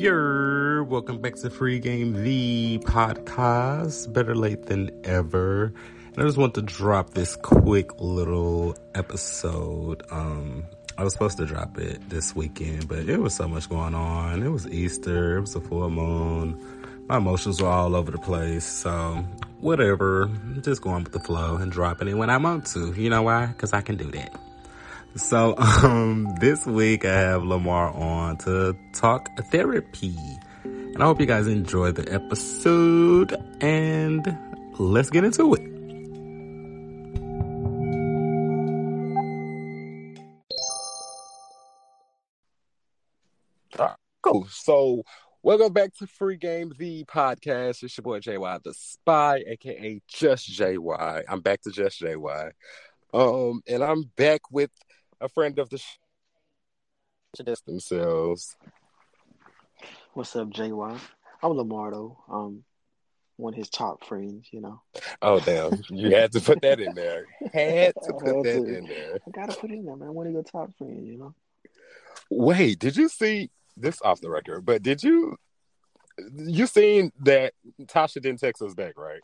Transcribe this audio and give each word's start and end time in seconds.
You're 0.00 0.84
welcome 0.84 1.20
back 1.20 1.34
to 1.36 1.50
Free 1.50 1.80
Game, 1.80 2.22
the 2.22 2.78
podcast. 2.84 4.12
Better 4.12 4.34
late 4.36 4.66
than 4.66 4.90
ever. 5.02 5.72
And 6.12 6.18
I 6.18 6.22
just 6.22 6.38
want 6.38 6.54
to 6.54 6.62
drop 6.62 7.14
this 7.14 7.34
quick 7.34 8.00
little 8.00 8.76
episode. 8.94 10.04
Um, 10.10 10.64
I 10.96 11.04
was 11.04 11.14
supposed 11.14 11.38
to 11.38 11.46
drop 11.46 11.78
it 11.78 12.08
this 12.08 12.36
weekend, 12.36 12.88
but 12.88 13.08
it 13.08 13.18
was 13.18 13.34
so 13.34 13.48
much 13.48 13.68
going 13.68 13.94
on. 13.94 14.42
It 14.42 14.50
was 14.50 14.68
Easter, 14.68 15.38
it 15.38 15.40
was 15.40 15.56
a 15.56 15.60
full 15.60 15.90
moon. 15.90 17.04
My 17.08 17.16
emotions 17.16 17.60
were 17.60 17.68
all 17.68 17.96
over 17.96 18.10
the 18.10 18.18
place. 18.18 18.64
So, 18.64 19.24
whatever. 19.60 20.24
I'm 20.24 20.62
just 20.62 20.82
going 20.82 21.02
with 21.04 21.12
the 21.12 21.20
flow 21.20 21.56
and 21.56 21.72
dropping 21.72 22.06
it 22.06 22.14
when 22.14 22.30
I 22.30 22.36
want 22.36 22.66
to. 22.66 22.92
You 22.92 23.10
know 23.10 23.22
why? 23.22 23.46
Because 23.46 23.72
I 23.72 23.80
can 23.80 23.96
do 23.96 24.10
that. 24.12 24.38
So, 25.18 25.56
um, 25.82 26.36
this 26.38 26.64
week 26.64 27.04
I 27.04 27.12
have 27.12 27.42
Lamar 27.42 27.90
on 27.90 28.36
to 28.38 28.76
talk 28.92 29.28
therapy. 29.50 30.16
And 30.62 31.02
I 31.02 31.06
hope 31.06 31.20
you 31.20 31.26
guys 31.26 31.48
enjoy 31.48 31.90
the 31.90 32.12
episode 32.12 33.34
and 33.60 34.38
let's 34.78 35.10
get 35.10 35.24
into 35.24 35.54
it. 35.54 35.62
Cool. 44.22 44.46
So, 44.50 45.02
welcome 45.42 45.72
back 45.72 45.94
to 45.96 46.06
Free 46.06 46.36
Game, 46.36 46.72
the 46.78 47.04
podcast. 47.04 47.82
It's 47.82 47.96
your 47.96 48.02
boy 48.02 48.20
JY 48.20 48.62
the 48.62 48.72
Spy, 48.72 49.42
aka 49.48 50.00
Just 50.06 50.48
JY. 50.48 51.24
I'm 51.28 51.40
back 51.40 51.62
to 51.62 51.70
Just 51.72 52.00
JY. 52.00 52.52
Um, 53.12 53.62
and 53.66 53.82
I'm 53.82 54.04
back 54.16 54.42
with 54.52 54.70
a 55.20 55.28
friend 55.28 55.58
of 55.58 55.68
the 55.70 55.78
sh- 55.78 55.98
themselves. 57.66 58.56
What's 60.14 60.34
up, 60.34 60.50
JY? 60.50 60.98
I'm 61.42 61.52
Lamar 61.52 61.90
though. 61.90 62.18
Um, 62.28 62.64
one 63.36 63.54
of 63.54 63.58
his 63.58 63.70
top 63.70 64.04
friends, 64.04 64.48
you 64.50 64.60
know. 64.60 64.80
Oh 65.22 65.38
damn! 65.40 65.82
You 65.88 66.10
had 66.14 66.32
to 66.32 66.40
put 66.40 66.60
that 66.62 66.80
in 66.80 66.94
there. 66.94 67.26
Had 67.52 67.94
to 68.02 68.14
I 68.14 68.18
put 68.18 68.36
had 68.36 68.44
that 68.44 68.52
to. 68.52 68.76
in 68.76 68.86
there. 68.86 69.20
I 69.26 69.30
gotta 69.30 69.58
put 69.58 69.70
it 69.70 69.74
in 69.74 69.84
there, 69.84 69.96
man. 69.96 70.14
One 70.14 70.26
of 70.26 70.32
your 70.32 70.42
top 70.42 70.76
friends, 70.76 71.06
you 71.06 71.18
know. 71.18 71.34
Wait, 72.30 72.78
did 72.78 72.96
you 72.96 73.08
see 73.08 73.50
this 73.76 74.02
off 74.02 74.20
the 74.20 74.30
record? 74.30 74.64
But 74.64 74.82
did 74.82 75.02
you 75.02 75.36
you 76.34 76.66
seen 76.66 77.12
that 77.20 77.52
Tasha 77.82 78.20
didn't 78.20 78.40
text 78.40 78.60
us 78.62 78.74
back, 78.74 78.98
right? 78.98 79.20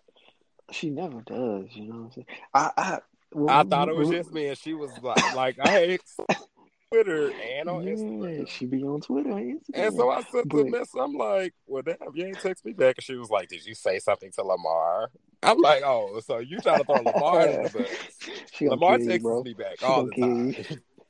She 0.70 0.90
never 0.90 1.20
does, 1.22 1.66
you 1.72 1.88
know. 1.88 1.96
What 1.96 2.04
I'm 2.04 2.12
saying? 2.12 2.26
I, 2.54 2.70
I, 2.76 2.90
well, 2.90 3.00
I 3.48 3.62
thought 3.64 3.88
it 3.88 3.96
was 3.96 4.08
just 4.10 4.32
me, 4.32 4.48
and 4.48 4.58
she 4.58 4.74
was 4.74 4.90
like, 5.02 5.34
like 5.34 5.56
I 5.60 5.68
hate 5.68 6.00
Twitter 6.90 7.32
and 7.58 7.68
on 7.68 7.82
Yeah, 7.86 7.94
Instagram. 7.94 8.48
she 8.48 8.66
be 8.66 8.82
on 8.84 9.00
Twitter 9.00 9.30
and 9.30 9.60
Instagram. 9.60 9.86
And 9.86 9.94
so 9.96 10.10
I 10.10 10.22
sent 10.22 10.50
the 10.50 10.64
message. 10.64 11.00
I'm 11.00 11.14
like, 11.14 11.52
well, 11.66 11.82
damn, 11.82 11.96
you 12.14 12.26
ain't 12.26 12.38
text 12.40 12.64
me 12.64 12.72
back. 12.72 12.96
And 12.98 13.04
she 13.04 13.16
was 13.16 13.30
like, 13.30 13.48
did 13.48 13.64
you 13.66 13.74
say 13.74 13.98
something 13.98 14.30
to 14.32 14.42
Lamar? 14.44 15.10
I'm 15.42 15.58
like, 15.58 15.82
oh, 15.84 16.20
so 16.24 16.38
you 16.38 16.58
trying 16.60 16.78
to 16.78 16.84
throw 16.84 16.94
Lamar 17.02 17.46
in 17.48 17.62
the 17.64 17.68
bus. 17.78 17.88
she 18.52 18.68
Lamar 18.68 18.98
you, 19.00 19.08
texts 19.08 19.22
bro. 19.22 19.42
me 19.42 19.54
back 19.54 19.80
She 19.80 19.84
all 19.86 20.04
the 20.06 20.12
time. 20.20 20.54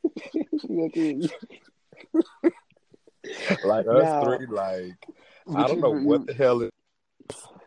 she 0.95 1.01
you. 1.01 1.29
like 3.65 3.87
us 3.87 4.03
Now- 4.03 4.25
three, 4.37 4.47
like, 4.47 4.93
I 5.55 5.67
don't 5.67 5.81
know 5.81 5.95
you- 5.97 6.07
what 6.07 6.27
the 6.27 6.35
hell 6.35 6.63
it, 6.63 6.73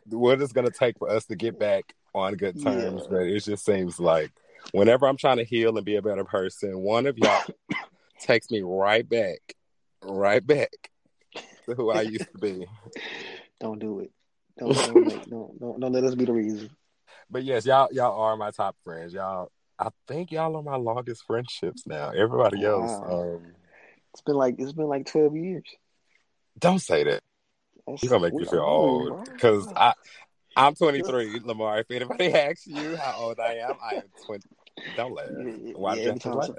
what 0.10 0.42
it's 0.42 0.54
gonna 0.54 0.72
take 0.72 0.98
for 0.98 1.10
us 1.10 1.26
to 1.26 1.36
get 1.36 1.60
back 1.60 1.94
on 2.16 2.34
good 2.36 2.62
terms, 2.64 3.02
Yeah. 3.04 3.08
but 3.10 3.22
it 3.24 3.40
just 3.44 3.66
seems 3.66 4.00
like 4.00 4.32
whenever 4.72 5.08
I'm 5.08 5.18
trying 5.18 5.38
to 5.38 5.44
heal 5.44 5.76
and 5.78 5.86
be 5.86 5.96
a 5.96 6.02
better 6.02 6.24
person, 6.24 6.80
one 6.80 7.06
of 7.08 7.18
y'all 7.18 7.44
takes 8.20 8.50
me 8.52 8.62
right 8.62 9.08
back, 9.08 9.40
right 10.04 10.46
back 10.46 10.70
to 11.68 11.76
who 11.76 11.92
I 11.92 12.02
used 12.02 12.28
to 12.32 12.38
be. 12.40 12.66
Don't 13.60 13.80
do 13.80 14.00
it. 14.02 14.12
Don't 14.60 14.74
don't, 14.74 15.08
make, 15.08 15.30
don't 15.30 15.60
don't 15.60 15.80
don't 15.80 15.92
let 15.92 16.04
us 16.04 16.16
be 16.16 16.26
the 16.26 16.34
reason. 16.34 16.70
But 17.30 17.44
yes, 17.44 17.66
y'all 17.66 17.90
y'all 17.92 18.20
are 18.20 18.36
my 18.38 18.50
top 18.52 18.76
friends. 18.84 19.14
Y'all 19.14 19.52
I 19.80 19.90
think 20.08 20.32
y'all 20.32 20.56
are 20.56 20.64
my 20.64 20.78
longest 20.78 21.24
friendships 21.28 21.86
now. 21.86 22.10
Everybody 22.10 22.66
else, 22.66 22.90
Wow. 22.90 23.36
um, 23.36 23.46
It's 24.14 24.22
been 24.22 24.36
like 24.36 24.56
it's 24.58 24.74
been 24.74 24.88
like 24.88 25.06
twelve 25.06 25.36
years. 25.36 25.64
don't 26.58 26.80
say 26.80 27.04
that. 27.04 27.22
You're 28.02 28.10
gonna 28.10 28.24
make 28.24 28.34
me 28.34 28.46
feel 28.46 28.60
old 28.62 29.30
because 29.32 29.68
I 29.76 29.94
I'm 30.58 30.74
23, 30.74 31.42
Lamar. 31.44 31.80
If 31.80 31.92
anybody 31.92 32.34
asks 32.34 32.66
you 32.66 32.98
how 32.98 33.16
old 33.20 33.40
I 33.40 33.58
am, 33.58 33.76
I 33.82 33.96
am 33.96 34.10
20. 34.26 34.50
Don't 34.96 35.14
laugh. 35.14 35.28
Why 35.76 35.96
yeah, 35.96 36.08
every 36.08 36.20
time, 36.20 36.36
laugh? 36.36 36.50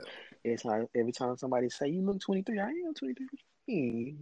every 0.44 0.56
time, 0.56 0.86
every 0.94 1.12
time 1.12 1.36
somebody 1.36 1.68
say 1.68 1.88
you 1.88 2.02
look 2.02 2.20
23, 2.20 2.60
I 2.60 2.68
am 2.68 2.94
23. 2.94 4.16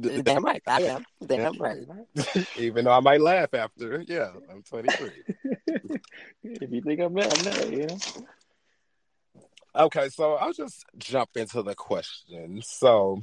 D- 0.00 0.22
Damn 0.22 0.44
right, 0.44 0.62
I 0.66 0.82
am. 0.82 1.04
Damn 1.24 1.56
right. 1.58 1.78
Even 2.56 2.86
though 2.86 2.92
I 2.92 3.00
might 3.00 3.20
laugh 3.20 3.54
after, 3.54 4.04
yeah, 4.08 4.32
I'm 4.50 4.62
23. 4.62 5.10
if 6.42 6.72
you 6.72 6.82
think 6.82 7.00
I'm 7.00 7.14
mad, 7.14 7.32
I'm 7.32 7.44
mad, 7.44 7.72
you 7.72 7.86
know. 7.86 7.96
Okay, 9.76 10.08
so 10.08 10.34
I'll 10.34 10.52
just 10.52 10.84
jump 10.98 11.30
into 11.36 11.62
the 11.62 11.76
question. 11.76 12.62
So, 12.64 13.22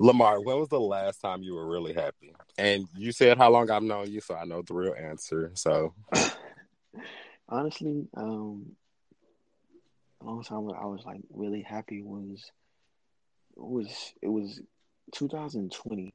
Lamar, 0.00 0.40
when 0.40 0.58
was 0.58 0.68
the 0.68 0.80
last 0.80 1.18
time 1.20 1.42
you 1.42 1.54
were 1.54 1.66
really 1.66 1.92
happy? 1.92 2.34
And 2.56 2.86
you 2.96 3.12
said 3.12 3.38
how 3.38 3.50
long 3.50 3.70
I've 3.70 3.82
known 3.82 4.10
you, 4.10 4.20
so 4.20 4.34
I 4.34 4.44
know 4.44 4.62
the 4.62 4.74
real 4.74 4.94
answer. 4.94 5.52
So, 5.54 5.94
Honestly, 7.48 8.06
um, 8.16 8.72
a 10.20 10.24
long 10.24 10.42
time 10.42 10.68
I 10.70 10.86
was 10.86 11.02
like 11.06 11.20
really 11.32 11.62
happy 11.62 12.02
was 12.02 12.50
was 13.56 14.12
it 14.20 14.28
was 14.28 14.60
2020. 15.12 16.12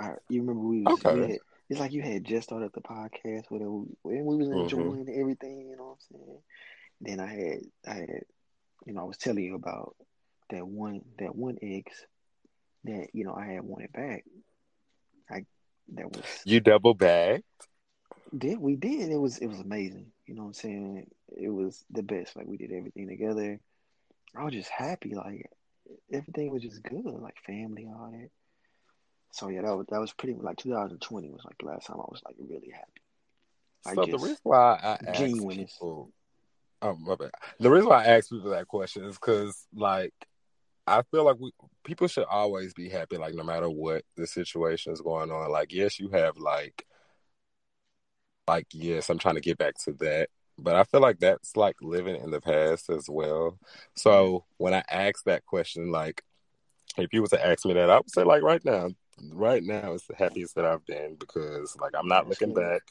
I 0.00 0.10
you 0.28 0.40
remember 0.40 0.60
we 0.62 0.82
was 0.82 1.04
Okay. 1.06 1.14
we 1.14 1.26
had, 1.28 1.38
it's 1.70 1.80
like 1.80 1.92
you 1.92 2.02
had 2.02 2.24
just 2.24 2.48
started 2.48 2.70
the 2.74 2.80
podcast 2.80 3.44
whatever 3.48 3.70
and 3.70 4.26
we 4.26 4.36
was 4.36 4.48
Mhm. 4.48 4.62
enjoying 4.64 5.08
everything, 5.08 5.68
you 5.70 5.76
know 5.76 5.96
what 5.96 5.98
I'm 6.10 6.18
saying? 6.26 6.38
Then 7.00 7.20
I 7.20 7.26
had 7.32 7.58
I 7.86 7.94
had 8.00 8.24
you 8.86 8.92
know 8.92 9.02
I 9.02 9.04
was 9.04 9.16
telling 9.18 9.44
you 9.44 9.54
about 9.54 9.96
that 10.50 10.66
one 10.66 11.00
that 11.18 11.34
one 11.34 11.56
ex 11.62 12.04
that 12.84 13.08
you 13.12 13.24
know 13.24 13.34
I 13.34 13.46
had 13.46 13.62
wanted 13.62 13.92
back. 13.92 14.24
I 15.30 15.44
that 15.94 16.06
was 16.06 16.24
you 16.44 16.60
double 16.60 16.94
back. 16.94 17.42
did 18.36 18.58
we 18.58 18.76
did. 18.76 19.10
It 19.10 19.16
was 19.16 19.38
it 19.38 19.46
was 19.46 19.60
amazing. 19.60 20.06
You 20.26 20.34
know 20.34 20.42
what 20.42 20.48
i'm 20.48 20.54
saying? 20.54 21.06
It 21.36 21.50
was 21.50 21.84
the 21.90 22.02
best. 22.02 22.36
Like 22.36 22.46
we 22.46 22.56
did 22.56 22.72
everything 22.72 23.08
together. 23.08 23.60
I 24.36 24.44
was 24.44 24.54
just 24.54 24.70
happy. 24.70 25.14
Like 25.14 25.50
everything 26.12 26.50
was 26.50 26.62
just 26.62 26.82
good. 26.82 27.04
Like 27.04 27.36
family 27.46 27.86
all 27.88 28.10
that. 28.12 28.30
So 29.32 29.48
yeah 29.48 29.62
that 29.62 29.76
was 29.76 29.86
that 29.90 30.00
was 30.00 30.12
pretty 30.12 30.38
like 30.38 30.58
2020 30.58 31.30
was 31.30 31.44
like 31.44 31.56
the 31.58 31.66
last 31.66 31.86
time 31.86 31.96
i 31.96 32.08
was 32.10 32.20
like 32.24 32.36
really 32.38 32.70
happy. 32.70 33.02
I 33.86 33.94
So, 33.94 34.06
the 34.06 34.18
reason 34.18 34.38
why 34.44 34.98
I 35.02 35.12
genuineness. 35.12 35.72
people, 35.72 36.12
oh, 36.82 36.94
my 36.94 37.16
bad. 37.16 37.30
The 37.58 37.70
reason 37.70 37.88
why 37.88 38.04
I 38.04 38.16
ask 38.16 38.30
people 38.30 38.50
that 38.50 38.68
question 38.68 39.04
is 39.04 39.16
because, 39.16 39.66
like, 39.74 40.14
I 40.86 41.02
feel 41.10 41.24
like 41.24 41.36
we 41.38 41.52
people 41.84 42.08
should 42.08 42.24
always 42.24 42.74
be 42.74 42.88
happy, 42.88 43.16
like 43.16 43.34
no 43.34 43.44
matter 43.44 43.70
what 43.70 44.04
the 44.16 44.26
situation 44.26 44.92
is 44.92 45.00
going 45.00 45.30
on. 45.30 45.50
Like, 45.50 45.72
yes, 45.72 45.98
you 45.98 46.08
have 46.10 46.38
like, 46.38 46.86
like 48.48 48.66
yes, 48.72 49.08
I'm 49.08 49.18
trying 49.18 49.36
to 49.36 49.40
get 49.40 49.58
back 49.58 49.74
to 49.84 49.92
that, 50.00 50.28
but 50.58 50.74
I 50.74 50.84
feel 50.84 51.00
like 51.00 51.20
that's 51.20 51.56
like 51.56 51.76
living 51.80 52.16
in 52.16 52.30
the 52.30 52.40
past 52.40 52.90
as 52.90 53.08
well. 53.08 53.58
So 53.94 54.44
when 54.58 54.74
I 54.74 54.82
ask 54.90 55.24
that 55.24 55.46
question, 55.46 55.92
like, 55.92 56.22
if 56.98 57.12
you 57.12 57.22
were 57.22 57.28
to 57.28 57.46
ask 57.46 57.64
me 57.64 57.74
that, 57.74 57.90
I 57.90 57.96
would 57.96 58.10
say 58.10 58.24
like 58.24 58.42
right 58.42 58.64
now, 58.64 58.90
right 59.32 59.62
now 59.62 59.92
is 59.92 60.04
the 60.08 60.16
happiest 60.16 60.56
that 60.56 60.64
I've 60.64 60.84
been 60.86 61.16
because 61.16 61.76
like 61.80 61.92
I'm 61.96 62.08
not 62.08 62.28
looking 62.28 62.54
back. 62.54 62.82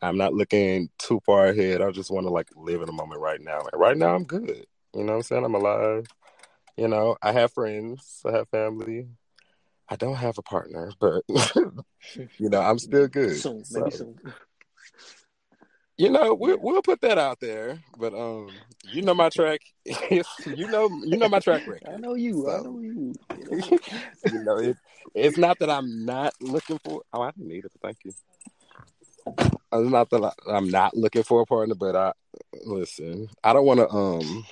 I'm 0.00 0.16
not 0.16 0.34
looking 0.34 0.90
too 0.98 1.20
far 1.24 1.46
ahead. 1.46 1.80
I 1.80 1.90
just 1.92 2.10
want 2.10 2.26
to 2.26 2.32
like 2.32 2.48
live 2.56 2.80
in 2.80 2.86
the 2.86 2.92
moment 2.92 3.20
right 3.20 3.40
now. 3.40 3.60
Like 3.60 3.76
right 3.76 3.96
now, 3.96 4.14
I'm 4.14 4.24
good. 4.24 4.66
You 4.94 5.04
know 5.04 5.12
what 5.12 5.16
I'm 5.18 5.22
saying? 5.22 5.44
I'm 5.44 5.54
alive. 5.54 6.06
You 6.76 6.88
know, 6.88 7.16
I 7.22 7.32
have 7.32 7.52
friends. 7.52 8.22
I 8.24 8.32
have 8.32 8.48
family. 8.48 9.08
I 9.88 9.96
don't 9.96 10.14
have 10.16 10.38
a 10.38 10.42
partner, 10.42 10.90
but 10.98 11.22
you 11.28 12.48
know, 12.48 12.60
I'm 12.60 12.78
still 12.78 13.08
good. 13.08 13.40
soon 13.40 13.64
So, 13.64 13.80
maybe 13.80 13.90
soon 13.90 14.18
you 16.02 16.10
know, 16.10 16.34
we'll 16.34 16.58
we'll 16.60 16.82
put 16.82 17.00
that 17.02 17.18
out 17.18 17.38
there. 17.40 17.78
But 17.98 18.14
um, 18.14 18.50
you 18.90 19.02
know 19.02 19.14
my 19.14 19.28
track. 19.28 19.60
you 19.84 20.68
know, 20.68 20.88
you 21.04 21.16
know 21.16 21.28
my 21.28 21.38
track 21.38 21.62
record. 21.66 21.88
i 21.92 21.96
know 21.96 22.14
you 22.14 22.48
i 22.48 22.60
know 22.60 22.80
you 22.80 23.14
you 24.24 24.42
know, 24.44 24.58
it, 24.58 24.76
it's 25.14 25.36
not 25.36 25.58
that 25.58 25.70
I'm 25.70 26.04
not 26.04 26.32
looking 26.40 26.78
for. 26.84 27.02
Oh, 27.12 27.22
I 27.22 27.30
didn't 27.30 27.48
need 27.48 27.64
it, 27.64 27.72
thank 27.82 27.98
you. 28.04 28.12
It's 29.72 29.90
not 29.90 30.10
that 30.10 30.24
I, 30.24 30.32
I'm 30.50 30.70
not 30.70 30.96
looking 30.96 31.22
for 31.22 31.42
a 31.42 31.46
partner, 31.46 31.74
but 31.74 31.94
I 31.94 32.12
listen. 32.64 33.28
I 33.44 33.52
don't 33.52 33.66
want 33.66 33.80
to 33.80 33.88
um 33.90 34.44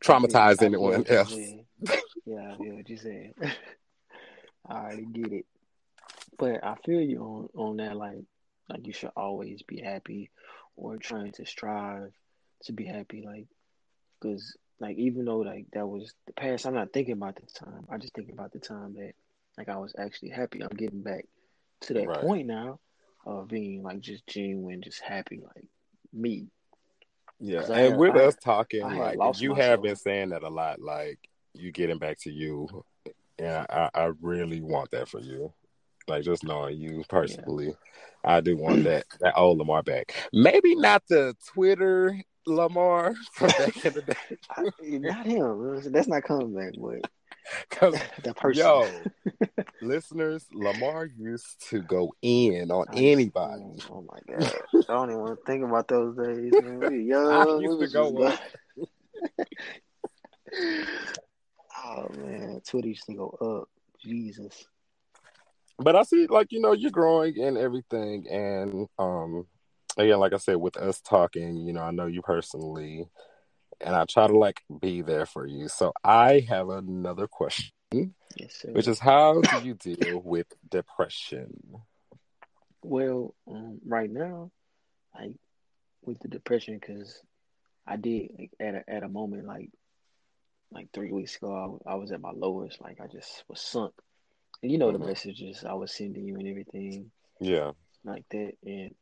traumatize 0.00 0.62
I 0.62 0.66
anyone 0.66 1.06
else. 1.06 1.36
Yeah, 2.26 2.52
I 2.52 2.56
feel 2.56 2.74
what 2.74 2.88
you're 2.88 2.98
saying. 2.98 3.34
I 4.68 4.74
already 4.74 5.06
get 5.06 5.32
it. 5.32 5.46
But 6.38 6.64
I 6.64 6.74
feel 6.84 7.00
you 7.00 7.20
on, 7.20 7.48
on 7.54 7.76
that 7.78 7.96
like 7.96 8.24
like 8.68 8.86
you 8.86 8.92
should 8.92 9.10
always 9.16 9.62
be 9.62 9.80
happy 9.80 10.30
or 10.76 10.96
trying 10.96 11.32
to 11.32 11.44
strive 11.46 12.12
to 12.64 12.72
be 12.72 12.84
happy 12.84 13.22
like 13.26 13.46
because 14.20 14.56
like 14.78 14.96
even 14.96 15.24
though 15.24 15.38
like 15.38 15.66
that 15.72 15.86
was 15.86 16.12
the 16.26 16.32
past, 16.32 16.66
I'm 16.66 16.74
not 16.74 16.92
thinking 16.92 17.12
about 17.12 17.36
the 17.36 17.46
time. 17.52 17.86
I 17.90 17.98
just 17.98 18.14
think 18.14 18.30
about 18.32 18.52
the 18.52 18.58
time 18.58 18.94
that 18.94 19.12
like 19.58 19.68
I 19.68 19.76
was 19.76 19.94
actually 19.98 20.30
happy. 20.30 20.62
I'm 20.62 20.76
getting 20.76 21.02
back 21.02 21.26
to 21.82 21.94
that 21.94 22.06
Right. 22.06 22.20
point 22.20 22.46
now 22.46 22.78
of 23.26 23.48
being 23.48 23.82
like 23.82 24.00
just 24.00 24.26
genuine, 24.26 24.82
just 24.82 25.00
happy, 25.02 25.40
like 25.42 25.64
me. 26.12 26.46
Yeah, 27.40 27.62
and 27.62 27.74
had- 27.74 27.96
with 27.98 28.16
I- 28.16 28.24
us 28.26 28.36
talking, 28.36 28.84
I 28.84 29.14
like 29.14 29.40
you 29.40 29.50
myself. 29.50 29.58
have 29.58 29.82
been 29.82 29.96
saying 29.96 30.28
that 30.30 30.42
a 30.42 30.48
lot. 30.48 30.80
Like 30.80 31.18
you 31.54 31.72
getting 31.72 31.98
back 31.98 32.18
to 32.20 32.30
you, 32.30 32.68
and 33.38 33.66
I, 33.70 33.90
I 33.94 34.10
really 34.20 34.60
want 34.60 34.90
that 34.92 35.08
for 35.08 35.20
you. 35.20 35.52
Like 36.06 36.24
just 36.24 36.44
knowing 36.44 36.76
you 36.78 37.04
personally, 37.08 37.74
I 38.24 38.40
do 38.40 38.56
want 38.56 38.84
that 38.84 39.04
that 39.20 39.34
old 39.36 39.58
Lamar 39.58 39.82
back. 39.82 40.14
Maybe 40.32 40.74
not 40.74 41.02
the 41.08 41.34
Twitter 41.54 42.20
Lamar 42.46 43.14
from 43.32 43.48
back 43.48 43.84
in 43.84 43.92
the 43.94 44.02
day. 44.02 44.98
Not 44.98 45.26
him. 45.26 45.92
That's 45.92 46.08
not 46.08 46.24
coming 46.24 46.54
back, 46.54 46.72
but 46.78 47.10
'Cause, 47.70 47.94
the 48.22 48.34
person. 48.34 48.64
yo, 48.64 49.04
listeners, 49.80 50.46
Lamar 50.52 51.06
used 51.06 51.68
to 51.70 51.82
go 51.82 52.14
in 52.22 52.70
on 52.70 52.86
anybody. 52.94 53.64
Oh 53.90 54.02
my 54.02 54.18
god! 54.28 54.52
I 54.88 54.92
don't 54.92 55.10
even 55.10 55.20
want 55.20 55.38
to 55.38 55.44
think 55.46 55.64
about 55.64 55.88
those 55.88 56.16
days, 56.16 56.54
man. 56.58 56.78
We 56.80 57.04
young. 57.04 57.32
I 57.32 57.56
we 57.56 57.64
used 57.64 57.80
to 57.80 57.88
go 57.88 58.22
up. 58.24 58.40
oh 61.84 62.08
man, 62.16 62.60
Twitter 62.66 62.88
used 62.88 63.06
to 63.06 63.14
go 63.14 63.28
up. 63.40 63.68
Jesus. 64.02 64.64
but 65.78 65.94
I 65.94 66.02
see 66.04 66.26
like 66.26 66.52
you 66.52 66.60
know 66.60 66.72
you're 66.72 66.90
growing 66.90 67.38
and 67.38 67.58
everything 67.58 68.26
and 68.30 68.88
um 68.98 69.46
again 69.98 70.18
like 70.18 70.32
I 70.32 70.38
said 70.38 70.56
with 70.56 70.78
us 70.78 71.02
talking 71.02 71.56
you 71.56 71.74
know 71.74 71.82
I 71.82 71.90
know 71.90 72.06
you 72.06 72.22
personally 72.22 73.06
and 73.80 73.94
I 73.94 74.04
try 74.04 74.26
to 74.26 74.38
like 74.38 74.62
be 74.80 75.02
there 75.02 75.26
for 75.26 75.46
you 75.46 75.68
so 75.68 75.92
I 76.04 76.40
have 76.48 76.68
another 76.68 77.26
question 77.26 77.72
Yes, 78.36 78.54
sir. 78.54 78.70
which 78.72 78.86
is 78.88 78.98
how 78.98 79.42
do 79.42 79.60
you 79.66 79.74
deal 79.74 80.20
with 80.24 80.46
depression 80.68 81.52
Well, 82.82 83.34
um, 83.46 83.80
right 83.86 84.10
now, 84.10 84.50
like 85.14 85.36
with 86.02 86.18
the 86.20 86.28
depression, 86.28 86.78
because 86.80 87.20
I 87.86 87.96
did 87.96 88.30
like, 88.38 88.50
at 88.58 88.74
a 88.74 88.90
at 88.90 89.02
a 89.02 89.08
moment 89.08 89.46
like 89.46 89.70
like 90.72 90.88
three 90.92 91.12
weeks 91.12 91.36
ago, 91.36 91.80
I, 91.86 91.92
I 91.92 91.94
was 91.96 92.12
at 92.12 92.20
my 92.20 92.30
lowest. 92.30 92.80
Like 92.80 93.00
I 93.00 93.06
just 93.06 93.44
was 93.48 93.60
sunk, 93.60 93.92
and 94.62 94.70
you 94.72 94.78
know 94.78 94.88
Mhm. 94.90 94.98
the 95.00 95.06
messages 95.06 95.64
I 95.64 95.74
was 95.74 95.92
sending 95.92 96.24
you 96.24 96.36
and 96.36 96.48
everything 96.48 97.10
yeah 97.40 97.72
like 98.04 98.24
that. 98.30 98.52
And 98.64 98.94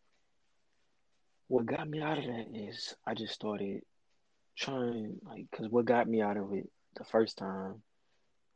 what 1.49 1.67
got 1.67 1.89
me 1.89 2.01
out 2.01 2.19
of 2.19 2.25
that 2.25 2.47
is 2.55 2.95
I 3.07 3.15
just 3.15 3.35
started 3.35 3.83
trying 4.59 5.19
like 5.25 5.47
because 5.51 5.69
what 5.71 5.87
got 5.87 6.09
me 6.09 6.23
out 6.23 6.37
of 6.37 6.53
it 6.53 6.69
the 6.97 7.05
first 7.05 7.39
time 7.39 7.83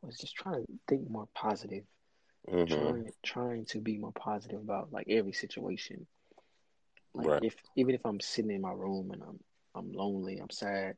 was 0.01 0.17
just 0.17 0.35
trying 0.35 0.65
to 0.65 0.73
think 0.87 1.09
more 1.09 1.27
positive 1.33 1.85
hmm 2.47 2.91
trying 2.93 3.11
trying 3.23 3.65
to 3.65 3.79
be 3.81 3.97
more 3.97 4.13
positive 4.13 4.59
about 4.61 4.91
like 4.93 5.07
every 5.09 5.33
situation. 5.33 6.07
Like 7.15 7.33
Right. 7.33 7.41
if 7.41 7.55
even 7.75 7.95
if 7.95 8.05
I'm 8.05 8.19
sitting 8.19 8.51
in 8.51 8.61
my 8.61 8.71
room 8.71 9.11
and 9.11 9.23
I'm 9.23 9.39
I'm 9.75 9.91
lonely, 9.91 10.39
I'm 10.39 10.49
sad, 10.49 10.95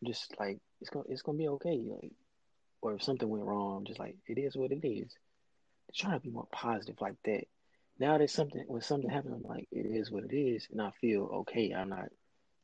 I'm 0.00 0.06
just 0.06 0.34
like 0.38 0.58
it's 0.80 0.90
gonna 0.90 1.06
it's 1.08 1.22
gonna 1.22 1.38
be 1.38 1.48
okay. 1.48 1.82
Like 1.90 2.12
or 2.82 2.94
if 2.94 3.02
something 3.02 3.28
went 3.28 3.44
wrong, 3.44 3.76
I'm 3.78 3.84
just 3.84 4.00
like 4.00 4.16
it 4.26 4.38
is 4.38 4.56
what 4.56 4.72
it 4.72 4.86
is. 4.86 5.14
Trying 5.94 6.14
to 6.14 6.20
be 6.20 6.30
more 6.30 6.48
positive 6.52 7.00
like 7.00 7.16
that. 7.24 7.44
Now 7.98 8.18
that 8.18 8.30
something 8.30 8.64
when 8.66 8.82
something 8.82 9.10
happens, 9.10 9.34
I'm 9.34 9.42
like 9.48 9.68
it 9.72 9.86
is 9.86 10.10
what 10.10 10.24
it 10.24 10.36
is, 10.36 10.68
and 10.70 10.80
I 10.80 10.90
feel 11.00 11.24
okay. 11.42 11.72
I'm 11.72 11.90
not 11.90 12.08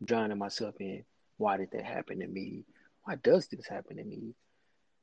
drowning 0.04 0.38
myself 0.38 0.74
in 0.80 1.04
why 1.38 1.56
did 1.56 1.70
that 1.72 1.84
happen 1.84 2.20
to 2.20 2.26
me? 2.28 2.64
Why 3.04 3.16
does 3.16 3.48
this 3.48 3.66
happen 3.66 3.96
to 3.96 4.04
me? 4.04 4.34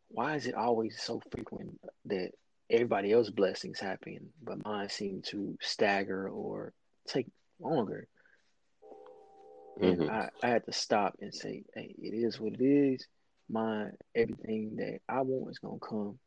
Why 0.09 0.35
is 0.35 0.45
it 0.45 0.55
always 0.55 1.01
so 1.01 1.21
frequent 1.31 1.79
that 2.05 2.31
everybody 2.69 3.11
else's 3.11 3.33
blessings 3.33 3.79
happen, 3.79 4.33
but 4.43 4.63
mine 4.63 4.89
seem 4.89 5.21
to 5.23 5.57
stagger 5.61 6.29
or 6.29 6.73
take 7.07 7.27
longer. 7.59 8.07
And 9.81 9.99
Mhm. 9.99 10.09
I, 10.09 10.29
I 10.41 10.47
had 10.47 10.65
to 10.65 10.71
stop 10.73 11.15
and 11.21 11.33
say, 11.33 11.63
hey, 11.73 11.95
it 11.99 12.13
is 12.13 12.39
what 12.39 12.53
it 12.53 12.61
is. 12.61 13.07
My 13.49 13.91
everything 14.15 14.75
that 14.77 15.01
I 15.07 15.21
want 15.21 15.51
is 15.51 15.59
gonna 15.59 15.79
come 15.79 16.19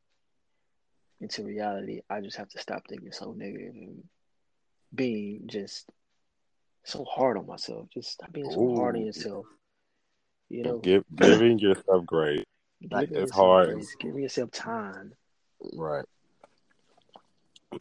into 1.20 1.44
reality. 1.44 2.02
I 2.08 2.20
just 2.20 2.36
have 2.36 2.48
to 2.50 2.58
stop 2.58 2.86
thinking 2.88 3.12
so 3.12 3.32
negative 3.32 3.74
and 3.74 4.08
being 4.94 5.46
just 5.46 5.90
so 6.84 7.04
hard 7.04 7.36
on 7.36 7.46
myself. 7.46 7.88
Just 7.90 8.12
stop 8.12 8.32
being 8.32 8.50
so 8.50 8.68
hard 8.68 8.96
on 8.96 9.04
yourself. 9.06 9.46
You 10.50 10.62
know, 10.62 10.78
Give, 10.78 11.04
giving 11.14 11.58
yourself 11.58 12.06
grace 12.06 12.44
like, 12.90 13.10
it's 13.10 13.32
hard. 13.32 13.74
grace, 13.74 13.96
giving 14.00 14.22
yourself 14.22 14.50
time. 14.50 15.12
right 15.74 16.04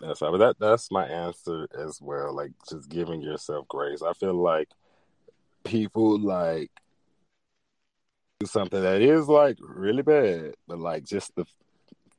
that's 0.02 0.19
that 0.19 0.56
that's 0.60 0.92
my 0.92 1.06
answer 1.08 1.66
as 1.80 2.02
well 2.02 2.36
like 2.36 2.52
just 2.69 2.90
giving 2.90 3.22
yourself 3.22 3.66
grace 3.69 4.02
I 4.02 4.12
feel 4.14 4.34
like 4.34 4.68
people 5.64 6.19
like 6.19 6.69
do 8.40 8.46
something 8.46 8.81
that 8.81 9.02
is 9.02 9.28
like 9.28 9.58
really 9.60 10.04
bad, 10.04 10.54
but 10.68 10.80
like 10.80 11.04
just 11.04 11.36
the 11.36 11.46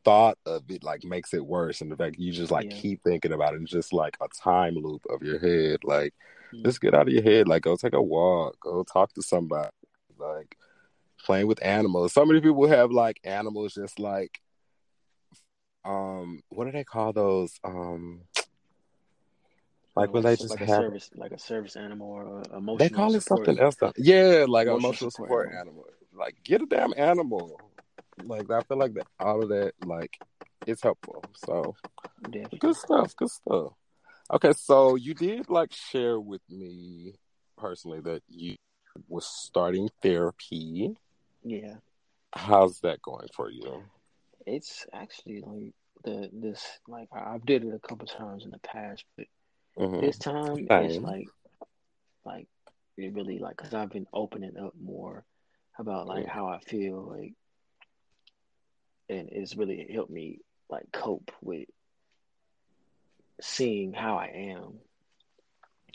thought 0.04 0.38
of 0.46 0.62
it 0.68 0.82
like 0.82 1.04
makes 1.04 1.32
it 1.34 1.44
worse, 1.44 1.80
and 1.80 1.90
the 1.90 1.96
fact 1.96 2.18
you 2.18 2.32
just 2.32 2.50
like 2.50 2.70
Yeah. 2.70 2.76
keep 2.76 3.02
thinking 3.04 3.32
about 3.32 3.54
it, 3.54 3.62
it's 3.62 3.70
just 3.70 3.92
like 3.92 4.16
a 4.20 4.28
time 4.28 4.74
loop 4.74 5.04
of 5.10 5.22
your 5.22 5.38
head. 5.38 5.80
Like, 5.84 6.14
Mm. 6.52 6.64
just 6.64 6.80
get 6.80 6.94
out 6.94 7.08
of 7.08 7.12
your 7.14 7.22
head. 7.22 7.46
Like, 7.46 7.62
go 7.62 7.76
take 7.76 7.92
a 7.92 8.02
walk, 8.02 8.58
go 8.60 8.82
talk 8.82 9.12
to 9.14 9.22
somebody. 9.22 9.68
Like, 10.18 10.56
playing 11.24 11.46
with 11.46 11.64
animals. 11.64 12.12
So 12.12 12.24
many 12.24 12.40
people 12.40 12.66
have 12.68 12.90
like 12.90 13.20
animals, 13.24 13.74
just 13.74 13.98
like, 13.98 14.40
um, 15.84 16.40
what 16.48 16.64
do 16.64 16.72
they 16.72 16.84
call 16.84 17.12
those? 17.12 17.58
Um, 17.64 18.22
like 19.96 20.12
when 20.12 20.22
they 20.22 20.36
just 20.36 20.50
like 20.50 20.60
a 20.60 20.66
have 20.66 20.84
service, 20.84 21.10
like 21.16 21.32
a 21.32 21.38
service 21.38 21.76
animal 21.76 22.08
or 22.08 22.22
a 22.22 22.56
emotional. 22.56 22.76
They 22.76 22.88
call 22.88 23.14
it 23.14 23.22
support. 23.22 23.46
something 23.46 23.62
else. 23.62 23.76
Though. 23.76 23.92
Yeah, 23.96 24.46
like 24.48 24.66
Emotional 24.66 24.76
emotional 24.78 25.10
support 25.10 25.28
support 25.50 25.54
animal. 25.60 25.84
Like 26.14 26.36
get 26.44 26.62
a 26.62 26.66
damn 26.66 26.94
animal. 26.96 27.60
Like 28.22 28.50
I 28.50 28.62
feel 28.62 28.78
like 28.78 28.94
that 28.94 29.06
all 29.18 29.42
of 29.42 29.48
that 29.48 29.72
like 29.84 30.18
it's 30.66 30.82
helpful. 30.82 31.24
So 31.34 31.74
Definitely. 32.22 32.58
good 32.58 32.76
stuff. 32.76 33.16
Good 33.16 33.30
stuff. 33.30 33.72
Okay, 34.30 34.52
so 34.52 34.94
you 34.96 35.14
did 35.14 35.48
like 35.48 35.72
share 35.72 36.20
with 36.20 36.42
me 36.50 37.14
personally 37.56 38.00
that 38.00 38.22
you 38.28 38.56
was 39.08 39.26
starting 39.26 39.88
therapy. 40.02 40.96
Yeah, 41.44 41.76
How's 42.32 42.80
that 42.80 43.02
going 43.02 43.28
for 43.34 43.50
you? 43.50 43.84
it's 44.46 44.86
actually 44.92 45.40
like 45.42 45.74
the 46.04 46.30
this 46.32 46.78
like 46.86 47.08
I've 47.12 47.44
did 47.44 47.64
it 47.64 47.74
a 47.74 47.78
couple 47.78 48.06
times 48.06 48.44
in 48.44 48.50
the 48.50 48.58
past, 48.60 49.04
but 49.16 49.26
Mhm. 49.78 50.00
this 50.00 50.18
time 50.18 50.66
it's 50.70 50.96
like 50.98 51.28
like 52.24 52.48
it 52.96 53.12
really 53.14 53.38
like 53.38 53.56
because 53.56 53.74
I've 53.74 53.90
been 53.90 54.06
opening 54.12 54.56
up 54.56 54.74
more 54.80 55.24
about 55.78 56.06
like 56.06 56.26
Mm. 56.26 56.28
how 56.28 56.46
I 56.48 56.58
feel 56.60 57.02
like, 57.02 57.34
and 59.08 59.28
it's 59.30 59.56
really 59.56 59.88
helped 59.92 60.10
me 60.10 60.40
like 60.70 60.90
cope 60.92 61.30
with 61.40 61.68
seeing 63.40 63.92
how 63.92 64.16
I 64.16 64.26
am 64.26 64.80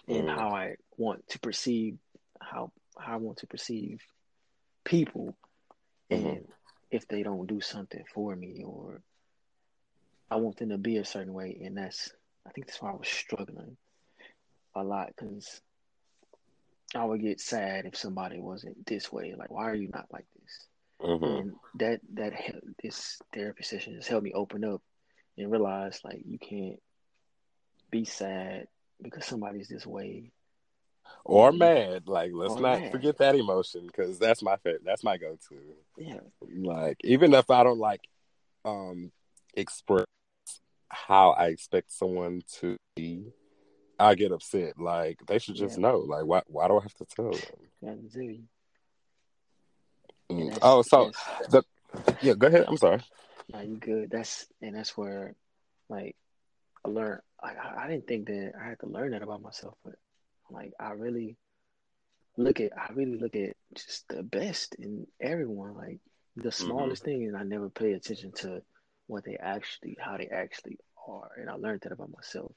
and 0.08 0.28
Mm. 0.28 0.36
how 0.36 0.50
I 0.50 0.76
want 0.98 1.28
to 1.30 1.40
perceive 1.40 1.98
how 2.42 2.72
how 2.98 3.14
I 3.14 3.18
want 3.18 3.38
to 3.40 3.48
perceive 3.48 4.00
people 4.86 5.36
Mhm. 6.12 6.40
and 6.40 6.46
if 6.92 7.08
they 7.08 7.24
don't 7.24 7.48
do 7.48 7.60
something 7.62 8.04
for 8.14 8.36
me 8.36 8.64
or 8.66 9.02
I 10.30 10.36
want 10.38 10.58
them 10.58 10.70
to 10.70 10.78
be 10.78 10.98
a 10.98 11.06
certain 11.06 11.34
way 11.34 11.62
and 11.64 11.78
that's 11.78 12.12
I 12.48 12.52
think 12.52 12.68
that's 12.68 12.82
why 12.82 12.92
I 12.92 12.96
was 12.96 13.08
struggling 13.08 13.78
a 14.76 14.84
lot 14.84 15.10
because 15.16 15.62
I 16.96 17.04
would 17.06 17.22
get 17.22 17.40
sad 17.40 17.86
if 17.86 17.96
somebody 17.96 18.40
wasn't 18.40 18.86
this 18.86 19.12
way 19.12 19.34
like 19.38 19.52
why 19.52 19.64
are 19.70 19.76
you 19.76 19.90
not 19.90 20.08
like 20.12 20.28
this 20.40 20.68
Mhm. 21.02 21.46
and 21.46 21.56
that 21.76 22.02
that 22.14 22.34
this 22.82 23.20
therapy 23.34 23.64
session 23.64 23.96
has 23.96 24.08
helped 24.08 24.24
me 24.24 24.34
open 24.34 24.64
up 24.64 24.82
and 25.38 25.52
realize 25.52 26.00
like 26.04 26.22
you 26.26 26.40
can't 26.40 26.80
be 27.92 28.06
sad 28.06 28.68
because 29.02 29.26
somebody's 29.26 29.68
this 29.70 29.86
way 29.86 30.32
Or 31.26 31.52
mad. 31.52 32.08
Like 32.08 32.32
let's 32.34 32.56
Or 32.56 32.62
not 32.62 32.82
mad. 32.82 32.92
forget 32.92 33.18
that 33.18 33.36
emotion 33.36 33.88
because 33.88 34.20
that's 34.20 34.42
my 34.42 34.58
favorite. 34.58 34.84
That's 34.86 35.04
my 35.04 35.18
go-to. 35.18 35.56
yeah 35.98 36.20
like 36.52 36.98
even 37.04 37.34
if 37.34 37.50
I 37.50 37.64
don't 37.64 37.80
like 37.80 38.02
um 38.66 39.12
express 39.56 40.06
how 40.90 41.32
I 41.32 41.48
expect 41.48 41.92
someone 41.92 42.42
to 42.60 42.78
be, 42.96 43.34
I 44.00 44.16
get 44.16 44.32
upset. 44.32 44.80
Like 44.80 45.20
they 45.26 45.40
should 45.40 45.56
just 45.56 45.78
Yeah. 45.78 45.82
know. 45.84 45.98
Like 46.00 46.26
why 46.26 46.42
why 46.48 46.68
do 46.68 46.78
I 46.78 46.84
have 46.84 46.94
to 46.96 47.06
tell 47.06 47.32
them? 47.32 48.20
Mm. 50.32 50.58
Oh, 50.62 50.82
so 50.82 51.12
the 51.50 51.64
yeah, 52.22 52.34
go 52.34 52.48
ahead. 52.48 52.66
I'm 52.68 52.78
sorry. 52.78 53.02
Nah, 53.52 53.62
you 53.62 53.76
good. 53.78 54.10
That's 54.10 54.48
and 54.62 54.76
that's 54.76 54.98
where, 54.98 55.36
like, 55.90 56.16
I 56.86 56.90
learned. 56.90 57.22
I 57.42 57.54
I 57.78 57.88
didn't 57.88 58.08
think 58.08 58.28
that 58.28 58.54
I 58.60 58.70
had 58.70 58.80
to 58.80 58.88
learn 58.88 59.12
that 59.12 59.22
about 59.22 59.42
myself, 59.42 59.76
but 59.84 59.96
like 60.54 60.74
I 60.80 60.92
really, 60.92 61.38
look 62.38 62.60
at 62.62 62.72
I 62.78 62.94
really 62.94 63.18
look 63.18 63.36
at 63.36 63.56
just 63.76 64.08
the 64.10 64.24
best 64.24 64.76
in 64.80 65.08
everyone, 65.22 65.76
like 65.76 66.00
the 66.38 66.52
Mm-hmm. 66.60 66.94
smallest 66.94 67.04
thing, 67.04 67.28
and 67.28 67.38
I 67.38 67.44
never 67.44 67.70
pay 67.70 67.94
attention 67.94 68.32
to 68.38 68.62
what 69.08 69.26
they 69.26 69.38
actually, 69.38 69.98
how 70.00 70.18
they 70.18 70.28
actually 70.28 70.78
are, 71.08 71.32
and 71.38 71.50
I 71.50 71.56
learned 71.56 71.82
that 71.84 71.92
about 71.92 72.12
myself. 72.12 72.54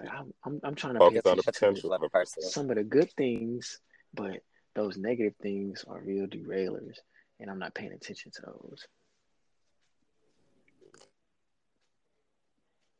Like 0.00 0.10
I'm, 0.12 0.32
I'm, 0.44 0.60
I'm 0.64 0.74
trying 0.74 0.94
to 0.94 1.02
pay 1.02 1.14
Focus 1.14 1.24
the 1.24 1.36
attention 1.36 1.74
to 1.74 1.88
of 1.98 2.10
some 2.38 2.70
of 2.70 2.76
the 2.76 2.84
good 2.84 3.10
things, 3.16 3.78
but 4.14 4.40
those 4.74 4.96
negative 4.98 5.34
things 5.42 5.84
are 5.88 6.00
real 6.00 6.26
derailers, 6.26 6.96
and 7.40 7.50
I'm 7.50 7.58
not 7.58 7.74
paying 7.74 7.92
attention 7.92 8.32
to 8.36 8.42
those. 8.46 8.86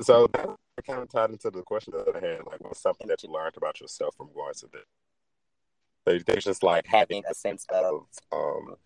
So 0.00 0.26
that 0.33 0.49
kind 0.87 1.02
of 1.02 1.11
tied 1.11 1.30
into 1.30 1.50
the 1.50 1.62
question 1.62 1.92
that 1.97 2.16
I 2.16 2.26
had, 2.26 2.47
like, 2.47 2.62
what's 2.64 2.80
something 2.80 3.07
that 3.09 3.23
you 3.23 3.30
learned 3.30 3.57
about 3.57 3.80
yourself 3.80 4.14
from 4.16 4.30
going 4.35 4.54
to 4.54 4.66
this? 4.73 4.85
So 6.07 6.14
think 6.25 6.45
just 6.45 6.62
like 6.62 6.87
having 6.87 7.23
a 7.30 7.35
sense 7.35 7.66
of 7.85 8.07
um, 8.33 8.76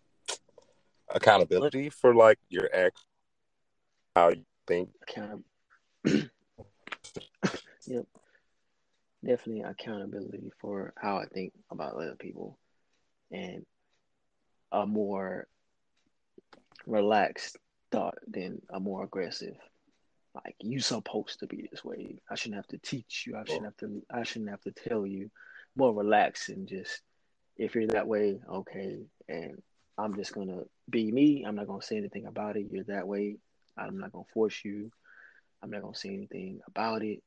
accountability 1.15 1.91
for 1.91 2.15
like 2.15 2.39
your 2.49 2.69
act, 2.75 2.99
how 4.17 4.31
you 4.31 4.45
think. 4.67 4.91
Account- 5.03 5.45
yep. 7.87 8.07
Definitely 9.25 9.63
accountability 9.63 10.51
for 10.61 10.93
how 10.97 11.19
I 11.19 11.27
think 11.27 11.53
about 11.71 11.95
other 11.95 12.17
people 12.19 12.59
and 13.31 13.65
a 14.73 14.85
more 14.85 15.47
relaxed 16.87 17.57
thought 17.91 18.19
than 18.27 18.61
a 18.71 18.81
more 18.81 19.05
aggressive. 19.05 19.57
Like 20.35 20.57
you 20.61 20.81
supposed 20.81 21.41
to 21.41 21.47
be 21.47 21.69
this 21.71 21.85
way. 21.85 22.17
I 22.31 22.35
shouldn't 22.35 22.57
have 22.57 22.67
to 22.69 22.79
teach 22.79 23.25
you. 23.27 23.37
I 23.37 23.45
shouldn't 23.45 23.67
have 23.67 23.77
to 23.79 24.03
I 24.11 24.23
shouldn't 24.25 24.51
have 24.51 24.63
to 24.63 24.73
tell 24.73 25.07
you. 25.07 25.31
More 25.77 25.93
relaxed 25.95 26.49
and 26.49 26.69
just 26.69 27.03
if 27.57 27.75
you're 27.75 27.87
that 27.89 28.09
way, 28.09 28.41
okay, 28.49 29.01
and 29.29 29.63
I'm 29.97 30.15
just 30.17 30.33
gonna 30.35 30.63
be 30.91 31.11
me. 31.13 31.45
I'm 31.47 31.55
not 31.55 31.67
gonna 31.69 31.83
say 31.83 31.97
anything 31.97 32.27
about 32.27 32.57
it. 32.57 32.67
You're 32.71 32.85
that 32.85 33.07
way. 33.07 33.37
I'm 33.77 33.99
not 33.99 34.13
gonna 34.13 34.25
force 34.33 34.65
you. 34.65 34.91
I'm 35.63 35.71
not 35.71 35.83
gonna 35.83 35.95
say 35.95 36.11
anything 36.11 36.61
about 36.67 37.03
it. 37.03 37.23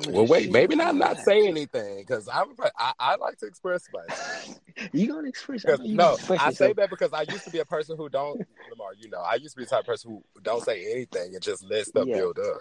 Well, 0.00 0.26
wait, 0.26 0.50
maybe 0.50 0.74
not 0.74 0.94
not 0.96 1.18
say 1.18 1.46
anything 1.46 1.98
because 1.98 2.28
I'm 2.28 2.54
I, 2.78 2.92
I 2.98 3.16
like 3.16 3.38
to 3.38 3.46
express 3.46 3.88
myself. 3.92 4.58
You 4.92 5.08
gonna 5.08 5.28
express? 5.28 5.64
I 5.66 5.76
no, 5.84 6.14
express 6.14 6.40
I 6.40 6.48
yourself. 6.48 6.54
say 6.56 6.72
that 6.74 6.90
because 6.90 7.12
I 7.12 7.22
used 7.22 7.44
to 7.44 7.50
be 7.50 7.58
a 7.60 7.64
person 7.64 7.96
who 7.96 8.08
don't 8.08 8.40
Lamar, 8.68 8.94
you 8.98 9.10
know, 9.10 9.20
I 9.20 9.34
used 9.34 9.54
to 9.54 9.58
be 9.58 9.64
the 9.64 9.70
type 9.70 9.80
of 9.80 9.86
person 9.86 10.10
who 10.10 10.40
don't 10.42 10.62
say 10.62 10.90
anything 10.92 11.34
and 11.34 11.42
just 11.42 11.62
let 11.64 11.86
stuff 11.86 12.06
Yeah. 12.08 12.16
build 12.16 12.38
up. 12.38 12.60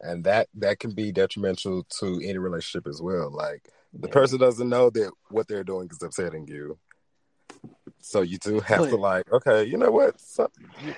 And 0.00 0.24
that 0.24 0.48
that 0.54 0.78
can 0.78 0.92
be 0.92 1.12
detrimental 1.12 1.84
to 2.00 2.20
any 2.22 2.38
relationship 2.38 2.86
as 2.86 3.00
well. 3.00 3.30
Like 3.30 3.70
the 3.92 4.08
Yeah. 4.08 4.12
person 4.12 4.38
doesn't 4.38 4.68
know 4.68 4.90
that 4.90 5.12
what 5.30 5.48
they're 5.48 5.64
doing 5.64 5.88
is 5.90 6.02
upsetting 6.02 6.46
you. 6.46 6.78
So 8.00 8.20
you 8.20 8.38
do 8.38 8.60
have 8.60 8.88
to 8.90 8.96
like, 8.96 9.30
okay, 9.32 9.64
you 9.64 9.78
know 9.78 9.90
what? 9.90 10.14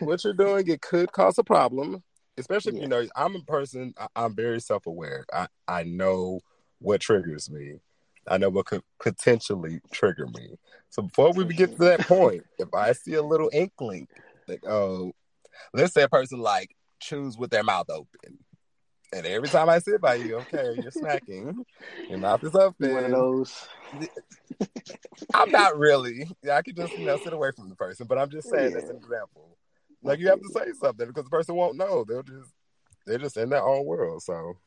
What 0.00 0.24
you're 0.24 0.34
doing 0.34 0.66
it 0.68 0.82
could 0.82 1.12
cause 1.12 1.38
a 1.38 1.44
problem. 1.44 2.02
Especially 2.38 2.76
Yeah. 2.76 2.82
you 2.82 2.88
know 2.88 3.06
I'm 3.16 3.36
a 3.36 3.40
person. 3.40 3.94
I, 3.98 4.06
I'm 4.16 4.34
very 4.34 4.60
self 4.60 4.86
aware. 4.86 5.24
I 5.32 5.48
I 5.66 5.82
know 5.82 6.40
what 6.78 7.00
triggers 7.00 7.50
me. 7.50 7.80
I 8.26 8.38
know 8.38 8.50
what 8.50 8.66
could 8.66 8.82
potentially 9.00 9.80
trigger 9.92 10.26
me. 10.26 10.56
So 10.90 11.02
before 11.02 11.32
we 11.32 11.44
get 11.46 11.72
to 11.72 11.84
that 11.84 12.00
mm. 12.00 12.06
point, 12.08 12.44
if 12.58 12.72
I 12.74 12.92
see 12.92 13.14
a 13.14 13.22
little 13.22 13.50
inkling, 13.52 14.08
like 14.46 14.64
oh, 14.66 15.12
let's 15.74 15.94
say 15.94 16.02
a 16.02 16.08
person 16.08 16.40
like 16.40 16.74
chews 17.00 17.36
with 17.36 17.50
their 17.50 17.64
mouth 17.64 17.90
open, 17.90 18.38
and 19.12 19.26
every 19.26 19.48
time 19.48 19.68
I 19.68 19.78
sit 19.78 20.00
by 20.00 20.16
you, 20.16 20.36
okay, 20.36 20.74
you're 20.76 20.92
snacking. 20.92 21.54
your 22.08 22.18
mouth 22.18 22.44
is 22.44 22.54
open. 22.54 22.94
one 22.94 23.04
of 23.04 23.10
those. 23.10 23.68
I'm 25.34 25.50
not 25.50 25.78
really. 25.78 26.28
I 26.50 26.62
could 26.62 26.76
just 26.76 26.96
you 26.98 27.06
know 27.06 27.18
sit 27.18 27.32
away 27.32 27.50
from 27.56 27.68
the 27.68 27.76
person, 27.76 28.06
but 28.06 28.18
I'm 28.18 28.30
just 28.30 28.48
oh, 28.48 28.56
saying 28.56 28.76
as 28.76 28.88
an 28.88 28.96
example. 28.96 29.56
Like 30.02 30.20
you 30.20 30.28
have 30.28 30.40
to 30.40 30.48
say 30.48 30.72
something 30.80 31.06
because 31.06 31.24
the 31.24 31.30
person 31.30 31.54
won't 31.54 31.76
know. 31.76 32.04
They'll 32.04 32.22
just 32.22 32.52
they're 33.06 33.18
just 33.18 33.36
in 33.36 33.50
their 33.50 33.64
own 33.64 33.84
world. 33.84 34.22
So 34.22 34.58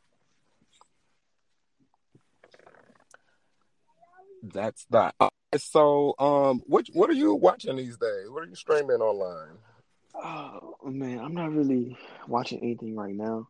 that's 4.44 4.86
that. 4.90 5.16
So 5.58 6.16
um, 6.20 6.62
what 6.66 6.88
what 6.94 7.10
are 7.10 7.14
you 7.14 7.36
watching 7.36 7.78
these 7.78 7.98
days? 7.98 8.30
What 8.30 8.44
are 8.44 8.48
you 8.48 8.56
streaming 8.56 9.02
online? 9.02 9.58
Oh 10.16 10.76
man, 10.86 11.20
I'm 11.20 11.34
not 11.34 11.52
really 11.52 11.98
watching 12.28 12.60
anything 12.60 12.96
right 12.96 13.16
now. 13.16 13.48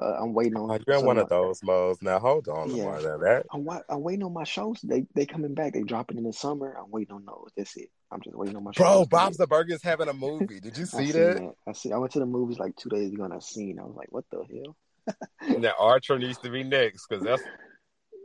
Uh, 0.00 0.16
I'm 0.20 0.32
waiting 0.32 0.56
on. 0.56 0.70
Oh, 0.70 0.78
you're 0.86 0.98
in 0.98 1.04
one 1.04 1.18
of 1.18 1.24
of 1.24 1.28
those 1.28 1.62
modes 1.62 2.00
now. 2.02 2.18
Hold 2.18 2.48
on, 2.48 2.74
Yeah. 2.74 2.98
That 2.98 3.44
I'm, 3.52 3.64
wa- 3.64 3.82
I'm 3.88 4.02
waiting 4.02 4.24
on 4.24 4.32
my 4.32 4.44
shows. 4.44 4.80
They 4.82 5.06
they 5.14 5.26
coming 5.26 5.54
back. 5.54 5.74
They 5.74 5.82
dropping 5.82 6.16
in 6.18 6.24
the 6.24 6.32
summer. 6.32 6.74
I'm 6.78 6.90
waiting 6.90 7.14
on 7.14 7.24
those. 7.26 7.50
That's 7.56 7.76
it. 7.76 7.90
I'm 8.10 8.20
just 8.22 8.36
waiting 8.36 8.56
on 8.56 8.64
my 8.64 8.70
bro, 8.72 9.02
to 9.04 9.08
Bob's 9.08 9.36
the 9.36 9.46
Burger's 9.46 9.82
having 9.82 10.08
a 10.08 10.12
movie. 10.14 10.60
Did 10.60 10.76
you 10.78 10.86
see 10.86 11.12
seen 11.12 11.20
that? 11.34 11.54
I 11.68 11.72
see. 11.72 11.92
I 11.92 11.98
went 11.98 12.12
to 12.12 12.20
the 12.20 12.26
movies 12.26 12.58
like 12.58 12.74
two 12.76 12.88
days 12.88 13.12
ago 13.12 13.24
and 13.24 13.34
I 13.34 13.38
seen. 13.40 13.78
I 13.78 13.84
was 13.84 13.94
like, 13.96 14.10
what 14.10 14.24
the 14.30 14.44
hell? 14.44 14.76
Now 15.58 15.72
Archer 15.78 16.18
needs 16.18 16.38
to 16.38 16.50
be 16.50 16.62
next 16.64 17.06
because 17.06 17.24
that's. 17.24 17.42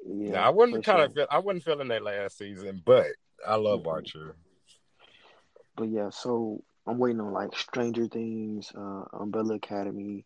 Yeah, 0.09 0.31
now, 0.33 0.43
I 0.43 0.49
wasn't 0.49 0.85
for 0.85 0.91
kind 0.91 1.01
of 1.01 1.11
sure. 1.11 1.25
feel. 1.25 1.27
I 1.29 1.39
wasn't 1.39 1.63
feeling 1.63 1.87
that 1.89 2.03
last 2.03 2.37
season, 2.37 2.81
but 2.85 3.07
I 3.45 3.55
love 3.55 3.81
Mhm. 3.81 3.87
Archer. 3.87 4.35
But 5.75 5.89
yeah, 5.89 6.09
so 6.11 6.63
I'm 6.87 6.97
waiting 6.97 7.19
on 7.19 7.33
like 7.33 7.55
Stranger 7.55 8.07
Things, 8.07 8.71
uh, 8.75 9.03
Umbrella 9.19 9.55
Academy, 9.55 10.25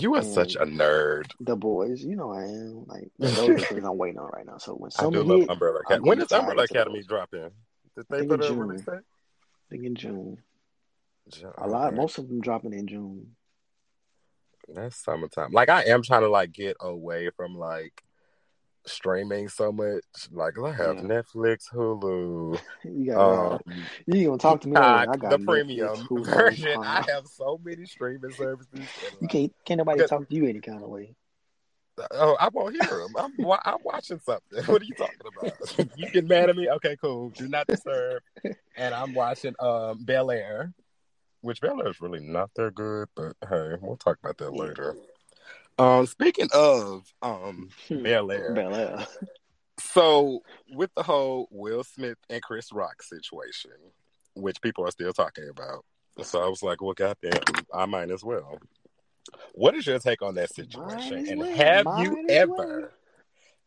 You 0.00 0.14
are 0.14 0.18
And- 0.18 0.26
such 0.26 0.54
a 0.56 0.60
nerd. 0.66 1.30
The 1.40 1.56
Boys. 1.56 2.02
You 2.04 2.16
know 2.16 2.32
I 2.32 2.42
am. 2.44 2.84
Like 2.86 3.08
those 3.18 3.38
are 3.48 3.58
things 3.58 3.84
I'm 3.84 3.96
waiting 3.98 4.18
on 4.18 4.30
right 4.32 4.46
now. 4.46 4.58
So 4.58 4.72
when 4.74 4.90
I 4.98 5.10
do 5.10 5.22
love 5.22 5.40
hit, 5.40 5.50
Umbrella 5.50 5.80
Academy. 5.80 6.08
When 6.08 6.18
does 6.18 6.32
Umbrella 6.32 6.62
Academy 6.64 7.02
drop 7.02 7.32
in? 7.34 7.50
Did 7.96 8.06
they 8.10 8.26
put 8.26 8.44
in 8.44 8.48
June. 8.54 8.84
I 8.88 8.98
think 9.70 9.84
in 9.84 9.94
June. 9.94 10.38
Ju- 11.30 11.52
A 11.58 11.66
lot. 11.66 11.94
Most 11.94 12.18
of 12.18 12.28
them 12.28 12.40
dropping 12.40 12.72
in 12.72 12.86
June. 12.86 13.34
That's 14.68 14.96
summertime. 14.96 15.52
Like 15.52 15.68
I 15.68 15.84
am 15.84 16.02
trying 16.02 16.22
to 16.22 16.28
like 16.28 16.52
get 16.52 16.76
away 16.80 17.30
from 17.36 17.56
like 17.56 18.02
streaming 18.86 19.48
so 19.48 19.72
much. 19.72 20.02
Like 20.30 20.54
I 20.58 20.72
have 20.72 20.96
Yeah. 20.96 21.02
Netflix, 21.02 21.64
Hulu, 21.72 22.58
You 22.84 23.06
got. 23.06 23.18
Uh, 23.20 23.54
um, 23.54 23.60
you 24.06 24.26
gonna 24.26 24.38
talk 24.38 24.60
to 24.62 24.68
me. 24.68 24.76
earlier. 24.76 25.10
I 25.10 25.16
got 25.16 25.30
the 25.30 25.38
Netflix, 25.38 25.44
premium 25.46 25.96
Hulu, 26.08 26.24
version. 26.24 26.76
I 26.76 27.04
have 27.08 27.26
so 27.26 27.60
many 27.62 27.84
streaming 27.86 28.32
services. 28.32 28.88
You 29.20 29.28
can't. 29.28 29.52
Can't 29.64 29.78
nobody 29.78 30.04
talk 30.06 30.28
to 30.28 30.34
you 30.34 30.46
any 30.46 30.60
kind 30.60 30.82
of 30.82 30.88
way. 30.88 31.14
Oh, 32.10 32.36
I 32.38 32.48
won't 32.48 32.74
hear 32.74 32.84
them. 32.98 33.14
I'm, 33.16 33.32
I'm 33.64 33.78
watching 33.82 34.20
something. 34.20 34.62
What 34.66 34.82
are 34.82 34.84
you 34.84 34.94
talking 34.94 35.16
about? 35.26 35.88
you 35.96 36.10
get 36.10 36.26
mad 36.26 36.50
at 36.50 36.56
me? 36.56 36.68
Okay, 36.68 36.96
cool. 37.00 37.30
Do 37.30 37.48
not 37.48 37.66
disturb. 37.66 38.22
And 38.76 38.94
I'm 38.94 39.14
watching 39.14 39.54
um 39.58 40.04
Bel 40.04 40.30
Air, 40.30 40.74
which 41.40 41.60
Bel 41.60 41.80
Air 41.80 41.88
is 41.88 42.00
really 42.00 42.20
not 42.20 42.50
that 42.56 42.74
good, 42.74 43.08
but 43.16 43.32
hey, 43.48 43.76
we'll 43.80 43.96
talk 43.96 44.18
about 44.22 44.36
that 44.38 44.52
later. 44.52 44.94
Um, 45.78 46.06
speaking 46.06 46.48
of 46.54 47.12
um 47.22 47.68
Bel 47.90 48.30
Air, 48.30 48.54
Bel 48.54 48.74
Air. 48.74 49.06
so 49.78 50.40
with 50.70 50.90
the 50.96 51.02
whole 51.02 51.48
Will 51.50 51.84
Smith 51.84 52.18
and 52.30 52.42
Chris 52.42 52.72
Rock 52.72 53.02
situation, 53.02 53.72
which 54.34 54.60
people 54.60 54.86
are 54.86 54.90
still 54.90 55.12
talking 55.12 55.48
about, 55.48 55.84
so 56.22 56.42
I 56.42 56.48
was 56.48 56.62
like, 56.62 56.80
well, 56.80 56.94
goddamn, 56.94 57.40
I 57.74 57.86
might 57.86 58.10
as 58.10 58.24
well. 58.24 58.58
What 59.52 59.74
is 59.74 59.86
your 59.86 59.98
take 59.98 60.22
on 60.22 60.34
that 60.36 60.54
situation? 60.54 61.26
And 61.28 61.44
have 61.56 61.84
Might 61.84 62.04
you 62.04 62.26
ever, 62.28 62.92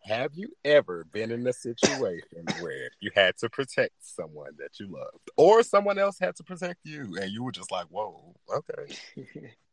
have 0.04 0.32
you 0.34 0.50
ever 0.64 1.06
been 1.12 1.32
in 1.32 1.46
a 1.46 1.54
situation 1.54 2.46
where 2.62 2.90
you 3.00 3.12
had 3.16 3.38
to 3.38 3.50
protect 3.50 3.94
someone 4.00 4.54
that 4.58 4.80
you 4.80 4.88
loved, 4.88 5.30
or 5.38 5.62
someone 5.64 6.00
else 6.00 6.18
had 6.20 6.36
to 6.38 6.44
protect 6.44 6.80
you, 6.86 7.18
and 7.22 7.32
you 7.32 7.44
were 7.44 7.52
just 7.52 7.72
like, 7.72 7.86
whoa, 7.90 8.34
okay, 8.52 8.96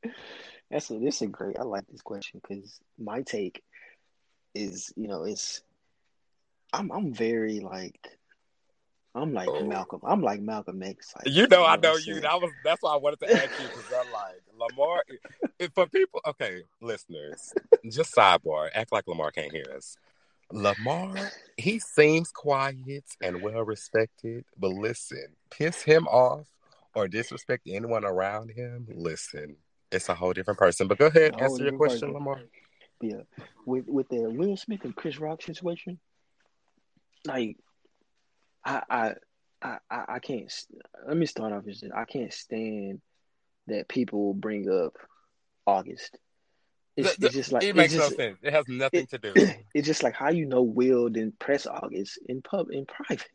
That's 0.71 0.91
a 0.91 0.99
this 0.99 1.23
is 1.23 1.29
great. 1.29 1.59
I 1.59 1.63
like 1.63 1.87
this 1.89 2.03
question 2.03 2.41
because 2.43 2.81
my 2.99 3.23
take 3.23 3.63
is 4.55 4.93
you 4.97 5.09
know 5.09 5.25
it's 5.25 5.63
I'm 6.73 6.91
I'm 6.91 7.13
very 7.13 7.61
like 7.61 7.99
I'm 9.15 9.33
like 9.33 9.49
Oh. 9.49 9.65
Malcolm. 9.65 10.01
I'm 10.05 10.23
like 10.23 10.41
Malcolm 10.41 10.83
X. 10.83 11.15
Like, 11.17 11.35
You 11.35 11.47
know, 11.47 11.65
I 11.65 11.77
know 11.77 11.97
you. 11.97 12.21
That 12.21 12.41
was 12.41 12.51
that's 12.65 12.83
why 12.83 12.93
I 12.93 12.97
wanted 12.97 13.21
to 13.21 13.33
ask 13.33 13.51
you 13.61 13.67
because 13.69 13.93
I'm 13.93 14.13
like 14.13 14.43
Lamar. 14.59 15.03
If 15.59 15.73
for 15.73 15.87
people, 15.87 16.21
okay, 16.27 16.63
listeners, 16.83 17.55
just 17.89 18.15
sidebar. 18.15 18.69
Act 18.75 18.93
like 18.93 19.07
Lamar 19.07 19.31
can't 19.31 19.53
hear 19.53 19.65
us. 19.75 19.97
Lamar, 20.53 21.15
he 21.57 21.79
seems 21.79 22.31
quiet 22.31 23.05
and 23.23 23.41
well 23.43 23.63
respected, 23.65 24.45
but 24.59 24.69
listen, 24.71 25.27
piss 25.51 25.83
him 25.83 26.07
off 26.09 26.47
or 26.95 27.09
disrespect 27.09 27.63
anyone 27.67 28.05
around 28.05 28.51
him. 28.51 28.87
Listen, 28.95 29.57
it's 29.93 30.09
a 30.09 30.15
whole 30.15 30.33
different 30.33 30.59
person. 30.59 30.89
But 30.89 30.99
go 30.99 31.07
ahead, 31.07 31.35
A 31.35 31.43
answer 31.43 31.63
your 31.65 31.73
question, 31.77 32.01
person. 32.09 32.13
Lamar. 32.15 32.41
Yeah, 33.01 33.23
with 33.67 33.87
with 33.89 34.09
the 34.09 34.31
Will 34.31 34.57
Smith 34.57 34.85
and 34.85 34.95
Chris 34.97 35.19
Rock 35.19 35.43
situation, 35.43 35.99
like 37.27 37.57
I 38.65 38.83
I 38.91 39.15
I 39.63 39.79
I 39.91 40.19
can't. 40.19 40.53
Let 41.07 41.17
me 41.17 41.27
start 41.27 41.53
off 41.53 41.65
with 41.65 41.81
this. 41.81 41.91
I 41.95 42.05
can't 42.05 42.33
stand 42.33 43.01
that 43.67 43.89
people 43.89 44.33
bring 44.33 44.71
up 44.71 44.97
August. 45.67 46.17
it's, 46.97 47.15
The- 47.17 47.21
the- 47.21 47.27
it's 47.27 47.35
just 47.37 47.53
like 47.53 47.65
it 47.65 47.77
makes 47.77 47.93
just, 47.93 48.11
no 48.11 48.17
sense. 48.17 48.39
It 48.43 48.53
has 48.53 48.67
nothing 48.69 49.01
it- 49.01 49.11
to 49.11 49.19
do. 49.19 49.35
It's 49.75 49.87
just 49.87 50.03
like 50.03 50.15
how 50.15 50.31
you 50.31 50.47
know 50.47 50.63
Will 50.63 51.09
didn't 51.11 51.39
press 51.39 51.67
August 51.67 52.19
in 52.29 52.41
pub 52.43 52.69
in 52.71 52.87
private. 52.87 53.29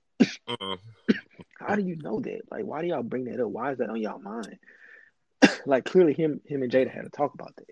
Mm. 0.48 0.80
How 1.60 1.76
do 1.76 1.84
you 1.84 1.96
know 1.98 2.20
that? 2.20 2.42
Like, 2.50 2.66
why 2.66 2.82
do 2.82 2.88
y'all 2.88 3.04
bring 3.04 3.26
that 3.26 3.40
up? 3.40 3.50
Why 3.50 3.72
is 3.74 3.78
that 3.78 3.90
on 3.90 4.02
y'all 4.02 4.20
mind? 4.20 4.58
Like, 5.66 5.86
clearly, 5.86 6.14
him, 6.14 6.42
him 6.46 6.64
and 6.64 6.72
Jada 6.72 6.92
had 6.94 7.04
to 7.04 7.10
talk 7.10 7.34
about 7.34 7.56
that. 7.58 7.68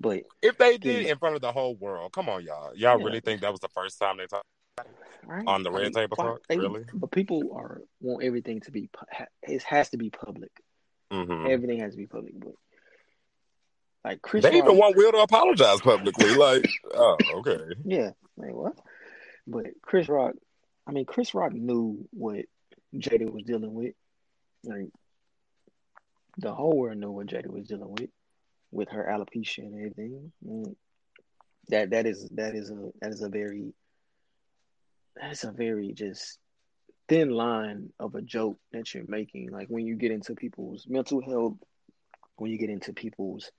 But 0.00 0.22
If 0.42 0.58
they 0.58 0.78
did 0.78 1.04
Yeah. 1.04 1.12
in 1.12 1.18
front 1.18 1.34
of 1.34 1.40
the 1.40 1.52
whole 1.52 1.74
world, 1.74 2.12
come 2.12 2.28
on, 2.28 2.44
y'all. 2.44 2.74
Y'all 2.74 2.98
Yeah. 2.98 3.04
really 3.04 3.20
think 3.20 3.40
that 3.40 3.50
was 3.50 3.60
the 3.60 3.68
first 3.70 3.98
time 3.98 4.16
they 4.18 4.26
talked? 4.26 4.44
right 5.24 5.46
On 5.46 5.62
the 5.62 5.70
red 5.72 5.92
table 5.92 6.16
talk? 6.16 6.40
they- 6.48 6.56
Really? 6.58 6.84
But 6.94 7.10
people 7.10 7.52
are 7.54 7.82
want 8.00 8.22
everything 8.24 8.60
to 8.62 8.70
be. 8.70 8.88
ha- 9.10 9.26
It 9.42 9.62
has 9.64 9.90
to 9.90 9.96
be 9.98 10.10
public. 10.10 10.52
hmm 11.10 11.46
Everything 11.46 11.80
has 11.80 11.92
to 11.92 11.98
be 11.98 12.06
public. 12.06 12.38
But 12.38 12.52
like 14.04 14.22
Chris, 14.22 14.44
They 14.44 14.56
even 14.56 14.76
want 14.78 14.96
Will 14.96 15.10
to 15.12 15.18
apologize 15.18 15.80
publicly. 15.80 16.32
Like, 16.34 16.64
oh, 16.94 17.16
okay. 17.38 17.74
Yeah, 17.84 18.12
like 18.36 18.54
what? 18.54 18.78
But 19.46 19.66
Chris 19.82 20.08
Rock, 20.08 20.34
I 20.86 20.92
mean, 20.92 21.04
Chris 21.06 21.34
Rock 21.34 21.52
knew 21.52 22.06
what 22.12 22.44
Jada 22.94 23.30
was 23.30 23.42
dealing 23.44 23.74
with. 23.74 23.94
Like 24.64 24.90
the 26.38 26.54
whole 26.54 26.76
world 26.76 26.96
knew 26.98 27.10
what 27.10 27.26
Jada 27.26 27.48
was 27.48 27.66
dealing 27.68 27.90
with, 27.90 28.10
with 28.70 28.88
her 28.90 29.04
alopecia 29.10 29.58
and 29.58 29.74
everything. 29.74 30.32
Mm. 30.46 30.74
That 31.68 31.90
that 31.90 32.06
is 32.06 32.28
that 32.30 32.54
is 32.54 32.70
a 32.70 32.90
that 33.00 33.10
is 33.12 33.22
a 33.22 33.28
very 33.28 33.74
that 35.20 35.32
is 35.32 35.44
a 35.44 35.52
very 35.52 35.92
just 35.92 36.38
thin 37.08 37.30
line 37.30 37.90
of 37.98 38.14
a 38.14 38.22
joke 38.22 38.58
that 38.72 38.94
you're 38.94 39.04
making. 39.08 39.50
Like 39.50 39.68
when 39.68 39.86
you 39.86 39.96
get 39.96 40.12
into 40.12 40.34
people's 40.34 40.86
mental 40.88 41.20
health, 41.20 41.56
when 42.36 42.50
you 42.50 42.58
get 42.58 42.70
into 42.70 42.92
people's 42.92 43.50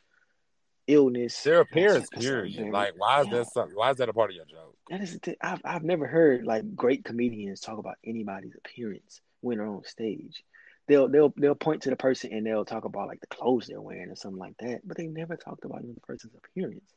illness, 0.88 1.44
Their 1.44 1.62
appearance, 1.62 2.10
that's- 2.10 2.10
that's 2.12 2.26
period. 2.26 2.72
like, 2.72 2.94
why 2.98 3.22
is 3.22 3.28
yeah. 3.28 3.38
that 3.38 3.48
something? 3.52 3.78
Why 3.78 3.92
is 3.92 3.98
that 3.98 4.10
a 4.10 4.14
part 4.14 4.32
of 4.32 4.36
your 4.36 4.46
joke? 4.46 4.76
That 4.90 5.02
is. 5.02 5.20
I've 5.42 5.62
I've 5.64 5.84
never 5.84 6.08
heard 6.08 6.46
like 6.46 6.76
great 6.76 7.04
comedians 7.04 7.60
talk 7.60 7.78
about 7.78 7.98
anybody's 8.04 8.56
appearance 8.56 9.22
when 9.42 9.58
they're 9.58 9.68
on 9.68 9.84
stage. 9.84 10.44
They'll 10.90 11.08
they'll 11.10 11.34
they'll 11.38 11.56
point 11.56 11.84
to 11.84 11.92
the 11.92 11.98
person 11.98 12.34
and 12.34 12.46
they'll 12.46 12.66
talk 12.66 12.86
about 12.86 13.08
like 13.08 13.22
the 13.22 13.28
clothes 13.28 13.68
they're 13.68 13.82
wearing 13.82 14.10
or 14.12 14.18
something 14.18 14.40
like 14.40 14.58
that, 14.60 14.82
but 14.86 14.98
they 14.98 15.08
never 15.08 15.38
talked 15.38 15.66
about 15.66 15.84
the 15.84 16.02
person's 16.02 16.36
appearance. 16.36 16.92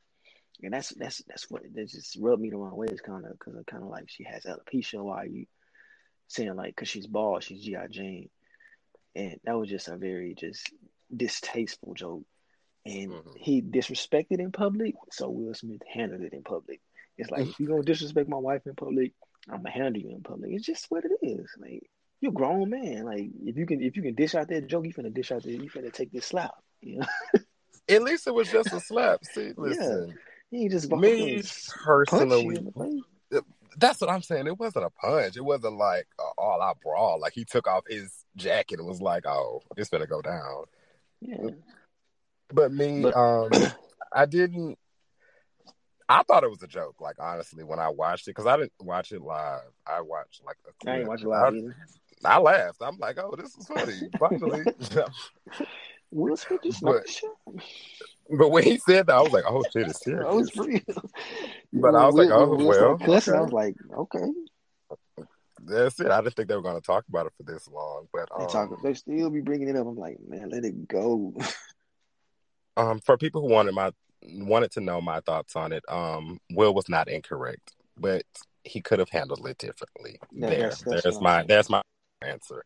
And 0.63 0.73
that's 0.75 0.91
that's 0.91 1.23
that's 1.29 1.51
what 1.51 1.63
that 1.75 1.89
just 1.91 2.19
rubbed 2.21 2.43
me 2.43 2.51
the 2.51 2.59
wrong 2.59 2.77
way. 2.77 2.89
It's 2.91 3.03
kind 3.03 3.27
of 3.27 3.33
because 3.33 3.55
kind 3.67 3.85
of 3.85 3.91
like 3.91 4.11
she 4.11 4.25
has 4.25 4.45
alopecia. 4.45 5.03
Why 5.05 5.23
are 5.23 5.27
you 5.27 5.47
saying 6.29 6.57
like 6.57 6.75
because 6.75 6.89
she's 6.89 7.07
bald, 7.07 7.45
she's 7.45 7.65
GI 7.65 7.89
Jane, 7.91 8.31
and 9.15 9.41
that 9.45 9.59
was 9.59 9.71
just 9.71 9.89
a 9.89 9.97
very 9.97 10.35
just 10.35 10.73
distasteful 11.15 11.95
joke. 11.95 12.25
And 12.87 13.13
Mhm. 13.13 13.37
he 13.37 13.63
disrespected 13.63 14.41
in 14.41 14.53
public, 14.53 14.95
so 15.11 15.31
Will 15.31 15.55
Smith 15.55 15.83
handled 15.93 16.23
it 16.23 16.35
in 16.35 16.43
public. 16.43 16.81
It's 17.19 17.31
like 17.31 17.49
if 17.49 17.61
you 17.61 17.69
gonna 17.69 17.83
disrespect 17.83 18.29
my 18.29 18.39
wife 18.39 18.67
in 18.67 18.75
public, 18.75 19.15
I'm 19.49 19.59
gonna 19.59 19.71
handle 19.71 20.03
you 20.03 20.11
in 20.11 20.23
public. 20.23 20.53
It's 20.53 20.67
just 20.67 20.91
what 20.91 21.05
it 21.05 21.13
is. 21.23 21.51
Like 21.59 21.91
you're 22.23 22.31
a 22.31 22.35
grown 22.35 22.71
man. 22.71 23.05
Like 23.05 23.29
if 23.45 23.57
you 23.57 23.67
can 23.67 23.83
if 23.83 23.97
you 23.97 24.03
can 24.03 24.15
dish 24.15 24.35
out 24.35 24.49
that 24.49 24.69
joke, 24.69 24.87
you 24.87 24.95
finna 24.95 25.13
dish 25.13 25.31
out 25.33 25.43
that 25.43 25.51
you 25.51 25.69
finna 25.69 25.93
take 25.93 26.11
this 26.13 26.25
slap. 26.25 26.53
You 26.81 27.01
know, 27.01 27.07
At 27.89 28.03
least 28.03 28.27
it 28.27 28.35
was 28.35 28.51
just 28.51 28.73
a 28.73 28.81
slap. 28.81 29.25
See, 29.25 29.53
listen, 29.57 30.15
you 30.51 30.61
ain't 30.63 30.71
just 30.71 30.91
me 30.91 31.35
and 31.35 31.39
s- 31.45 31.71
punch 31.75 32.13
you 32.13 32.17
personally, 32.19 32.57
in 32.57 32.65
the 32.65 32.73
face. 33.33 33.43
that's 33.77 34.01
what 34.01 34.09
I'm 34.11 34.23
saying. 34.23 34.47
It 34.47 34.59
wasn't 34.59 34.85
a 34.87 34.91
punch. 34.91 35.37
It 35.37 35.45
wasn't 35.45 35.77
like 35.77 36.07
a 36.21 36.23
all 36.39 36.63
out 36.63 36.79
brawl. 36.81 37.21
Like 37.21 37.33
he 37.35 37.45
took 37.45 37.67
off 37.67 37.83
his 37.89 38.13
jacket 38.37 38.79
and 38.79 38.87
was 38.89 39.03
like, 39.03 39.27
"Oh, 39.27 39.63
it's 39.77 39.91
gonna 39.91 40.07
go 40.07 40.23
down." 40.23 40.65
Yeah, 41.21 41.51
But 42.55 42.73
me, 42.73 43.03
But- 43.03 43.17
um, 43.17 43.51
I 44.13 44.27
didn't. 44.27 44.79
I 46.09 46.23
thought 46.25 46.45
it 46.45 46.51
was 46.51 46.63
a 46.63 46.67
joke. 46.67 47.01
Like 47.01 47.17
honestly, 47.19 47.65
when 47.65 47.79
I 47.79 47.89
watched 47.89 48.29
it, 48.29 48.33
because 48.33 48.47
I 48.47 48.57
didn't 48.59 48.73
watch 48.81 49.13
it 49.13 49.23
live. 49.23 49.63
I 49.87 50.01
watched 50.03 50.43
like 50.45 50.57
a 50.67 50.89
I 50.91 50.97
ain't 50.97 51.07
clip. 51.07 51.09
watching 51.09 51.29
live 51.29 51.55
either. 51.55 51.77
I, 52.25 52.39
laughed. 52.39 52.79
I'm 52.81 52.99
like, 52.99 53.19
"Oh, 53.19 53.35
this 53.37 53.55
is 53.57 53.67
funny." 53.67 54.09
Finally, 54.19 54.65
Will 56.11 56.37
Smith 56.37 56.61
just 56.63 56.83
But- 56.83 57.05
but 58.39 58.51
when 58.51 58.63
he 58.63 58.79
said 58.79 59.07
that, 59.09 59.17
I 59.17 59.21
was 59.21 59.33
like, 59.33 59.45
"Oh 59.47 59.63
shit, 59.73 59.89
it's 59.89 60.01
serious." 60.05 60.25
I 60.27 60.33
was 60.33 60.57
real. 60.57 60.81
But 61.73 61.95
I 61.95 62.07
was 62.07 62.15
like, 62.15 62.31
oh, 62.31 62.55
Will 62.57 62.67
well, 62.67 62.99
cussing. 62.99 63.35
I 63.35 63.41
was 63.41 63.53
like, 63.53 63.75
okay. 63.99 64.25
That's 65.65 66.01
it. 66.01 66.11
I 66.11 66.21
didn't 66.21 66.35
think 66.35 66.49
they 66.49 66.57
were 66.57 66.63
going 66.63 66.81
to 66.81 66.87
talk 66.87 67.05
about 67.09 67.27
it 67.27 67.33
for 67.37 67.45
this 67.45 67.69
long. 67.69 68.09
But 68.13 68.29
They 68.39 68.45
um, 68.45 68.51
talk. 68.51 68.83
They 68.83 68.95
still 68.95 69.31
be 69.31 69.41
bringing 69.41 69.69
it 69.69 69.77
up. 69.77 69.87
I'm 69.87 69.97
like, 69.97 70.19
man, 70.27 70.51
let 70.51 70.65
it 70.65 70.89
go. 70.89 71.35
um, 72.77 73.01
for 73.01 73.17
people 73.17 73.43
who 73.43 73.53
wanted 73.53 73.75
my 73.75 73.93
wanted 74.23 74.71
to 74.73 74.81
know 74.81 75.01
my 75.01 75.21
thoughts 75.21 75.57
on 75.57 75.73
it, 75.73 75.85
um, 75.89 76.39
Will 76.53 76.75
was 76.75 76.89
not 76.89 77.09
incorrect, 77.09 77.73
but 77.99 78.23
he 78.65 78.81
could 78.81 78.99
have 78.99 79.11
handled 79.11 79.47
it 79.47 79.59
differently. 79.59 80.19
Yeah, 80.33 80.49
there, 80.49 80.59
that's- 80.59 80.83
that's 80.83 81.03
there's 81.03 81.21
my 81.21 81.39
saying. 81.39 81.47
there's 81.49 81.71
my 81.71 81.83
answer. 82.25 82.65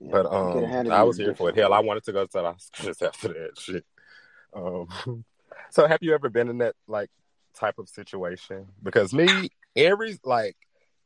Yeah, 0.00 0.10
But 0.12 0.26
um, 0.26 0.90
I 0.90 1.02
was 1.02 1.16
here 1.16 1.34
for 1.34 1.50
it. 1.50 1.56
Hell, 1.56 1.72
I 1.72 1.80
wanted 1.80 2.04
to 2.04 2.12
go 2.12 2.24
to 2.24 2.32
the 2.32 2.42
Oscars 2.42 3.02
after 3.06 3.28
that 3.28 3.58
shit. 3.58 3.84
Um, 4.54 5.24
so 5.70 5.86
have 5.86 5.98
you 6.02 6.14
ever 6.14 6.28
been 6.28 6.48
in 6.48 6.58
that 6.58 6.74
like 6.86 7.10
type 7.54 7.78
of 7.78 7.88
situation? 7.88 8.66
Because 8.82 9.12
me, 9.12 9.50
every 9.76 10.18
like, 10.24 10.56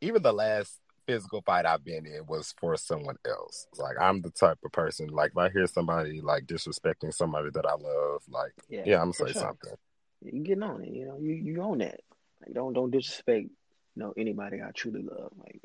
even 0.01 0.23
the 0.23 0.33
last 0.33 0.79
physical 1.07 1.41
fight 1.43 1.67
I've 1.67 1.85
been 1.85 2.05
in 2.07 2.27
was 2.27 2.55
for 2.59 2.77
someone 2.77 3.17
else. 3.27 3.67
Like 3.79 3.97
I'm 4.01 4.23
the 4.23 4.31
type 4.31 4.59
of 4.65 4.73
person 4.73 5.09
like 5.09 5.33
if 5.33 5.39
I 5.39 5.49
hear 5.51 5.67
somebody 5.67 6.21
like 6.21 6.47
disrespecting 6.47 7.15
somebody 7.15 7.51
that 7.55 7.67
I 7.67 7.75
love, 7.75 8.23
like 8.29 8.53
Yeah, 8.69 8.83
yeah, 8.85 8.97
I'm 8.97 9.13
gonna 9.13 9.15
say 9.15 9.33
sure. 9.33 9.43
something. 9.43 9.75
You 10.23 10.43
getting 10.43 10.63
on 10.63 10.83
it, 10.83 10.91
you 10.91 11.07
know. 11.07 11.19
You 11.19 11.33
you 11.33 11.63
own 11.63 11.79
that. 11.79 12.01
Like, 12.43 12.55
don't 12.55 12.73
don't 12.73 12.91
disrespect, 12.91 13.47
you 13.47 13.51
know, 13.97 14.13
anybody 14.17 14.61
I 14.61 14.71
truly 14.73 15.03
love. 15.03 15.33
Like 15.39 15.61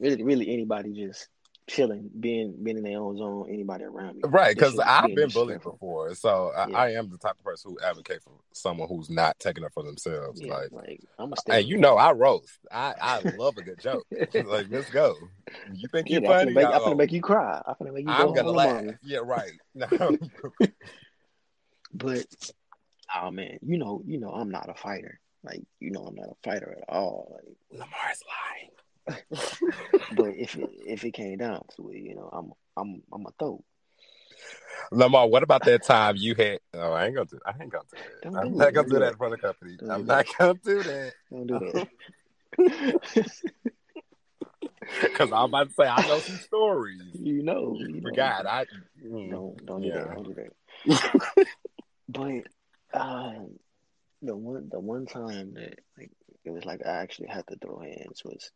really, 0.00 0.22
really 0.22 0.52
anybody 0.52 0.92
just 0.92 1.28
chilling, 1.68 2.10
being 2.18 2.56
being 2.62 2.78
in 2.78 2.82
their 2.82 2.98
own 2.98 3.16
zone. 3.18 3.46
Anybody 3.48 3.84
around 3.84 4.16
me, 4.16 4.22
Right, 4.24 4.54
because 4.54 4.78
I've 4.78 5.14
been 5.14 5.28
bullied 5.28 5.62
before, 5.62 6.14
so 6.14 6.52
I, 6.56 6.68
Yeah. 6.68 6.76
I 6.76 6.92
am 6.94 7.10
the 7.10 7.18
type 7.18 7.38
of 7.38 7.44
person 7.44 7.70
who 7.70 7.86
advocate 7.86 8.22
for 8.22 8.32
someone 8.52 8.88
who's 8.88 9.10
not 9.10 9.38
taking 9.38 9.62
it 9.64 9.72
for 9.72 9.82
themselves. 9.82 10.40
Yeah, 10.40 10.54
Like, 10.54 10.72
like 10.72 11.00
I'm 11.18 11.26
gonna 11.26 11.36
stay. 11.36 11.52
hey, 11.54 11.60
you 11.60 11.76
know, 11.76 11.96
I 11.96 12.12
roast. 12.12 12.58
I 12.72 12.94
I 13.00 13.20
love 13.36 13.56
a 13.58 13.62
good 13.62 13.78
joke. 13.78 14.06
like, 14.34 14.66
let's 14.70 14.90
go. 14.90 15.14
You 15.72 15.88
think 15.92 16.08
yeah, 16.08 16.18
you're 16.20 16.30
funny? 16.30 16.52
make, 16.52 16.66
I'm 16.66 16.72
gonna 16.80 16.96
make 16.96 17.12
you 17.12 17.22
cry. 17.22 17.60
I'm 17.66 17.74
finna 17.74 17.94
make 17.94 18.04
you 18.04 18.10
I'm 18.10 18.32
gonna 18.34 18.50
laugh. 18.50 18.80
alone. 18.80 18.98
Yeah, 19.02 19.20
right. 19.22 19.52
No. 19.74 20.18
But 21.94 22.26
oh 23.16 23.30
man, 23.30 23.58
you 23.62 23.78
know, 23.78 24.02
you 24.06 24.18
know, 24.18 24.30
I'm 24.30 24.50
not 24.50 24.68
a 24.68 24.74
fighter. 24.74 25.20
Like 25.42 25.62
you 25.80 25.90
know, 25.90 26.00
I'm 26.00 26.14
not 26.14 26.28
a 26.28 26.34
fighter 26.44 26.76
at 26.76 26.94
all. 26.94 27.32
Like 27.34 27.56
Lamar's 27.72 28.22
lying. 28.28 28.70
but 30.16 30.34
if 30.36 30.56
it 30.56 30.68
if 30.86 31.04
it 31.04 31.12
came 31.12 31.38
down 31.38 31.62
to 31.76 31.90
it, 31.90 31.98
you 31.98 32.14
know, 32.14 32.28
I'm 32.32 32.52
I'm 32.76 33.02
I'm 33.12 33.26
a 33.26 33.30
throw. 33.38 33.62
Lamar, 34.92 35.28
what 35.28 35.42
about 35.42 35.64
that 35.64 35.82
time 35.84 36.16
you 36.16 36.34
had? 36.34 36.60
Oh, 36.74 36.92
I 36.92 37.06
ain't 37.06 37.14
gonna 37.14 37.26
do. 37.26 37.38
I 37.44 37.50
ain't 37.60 37.70
gonna 37.70 37.84
do 37.90 37.98
that. 37.98 38.22
Don't 38.22 38.36
I'm 38.36 38.52
do 38.52 38.58
not 38.58 38.68
it. 38.68 38.74
gonna 38.74 38.88
do 38.88 38.94
do 38.94 39.00
that 39.00 39.12
in 39.12 39.16
front 39.18 39.34
of 39.34 39.40
the 39.40 39.46
company. 39.46 39.76
Don't 39.78 39.90
I'm 39.90 40.00
do 40.02 40.06
not 40.06 40.26
gonna 40.38 40.54
do 40.64 40.82
that 40.82 41.12
Don't 41.30 41.46
do 41.46 41.58
that. 41.58 41.88
because 45.02 45.32
I'm 45.32 45.44
about 45.44 45.68
to 45.68 45.74
say 45.74 45.84
I 45.84 46.06
know 46.06 46.20
some 46.20 46.38
stories. 46.38 47.02
you 47.14 47.42
know, 47.42 47.76
you 47.78 48.00
know. 48.00 48.08
Forgot. 48.08 48.46
I. 48.46 48.66
mm, 49.04 49.30
Don't 49.30 49.66
don't 49.66 49.82
do 49.82 49.88
Yeah. 49.88 49.94
that. 50.04 50.14
Don't 50.14 50.24
do 50.24 50.34
that. 50.34 51.46
but 52.08 52.98
um, 52.98 53.58
the 54.22 54.36
one 54.36 54.68
the 54.70 54.80
one 54.80 55.06
time 55.06 55.54
that 55.54 55.78
like 55.98 56.10
it 56.44 56.50
was 56.50 56.64
like 56.64 56.80
I 56.86 56.90
actually 57.02 57.28
had 57.28 57.46
to 57.48 57.56
throw 57.56 57.80
hands 57.80 58.22
was 58.24 58.50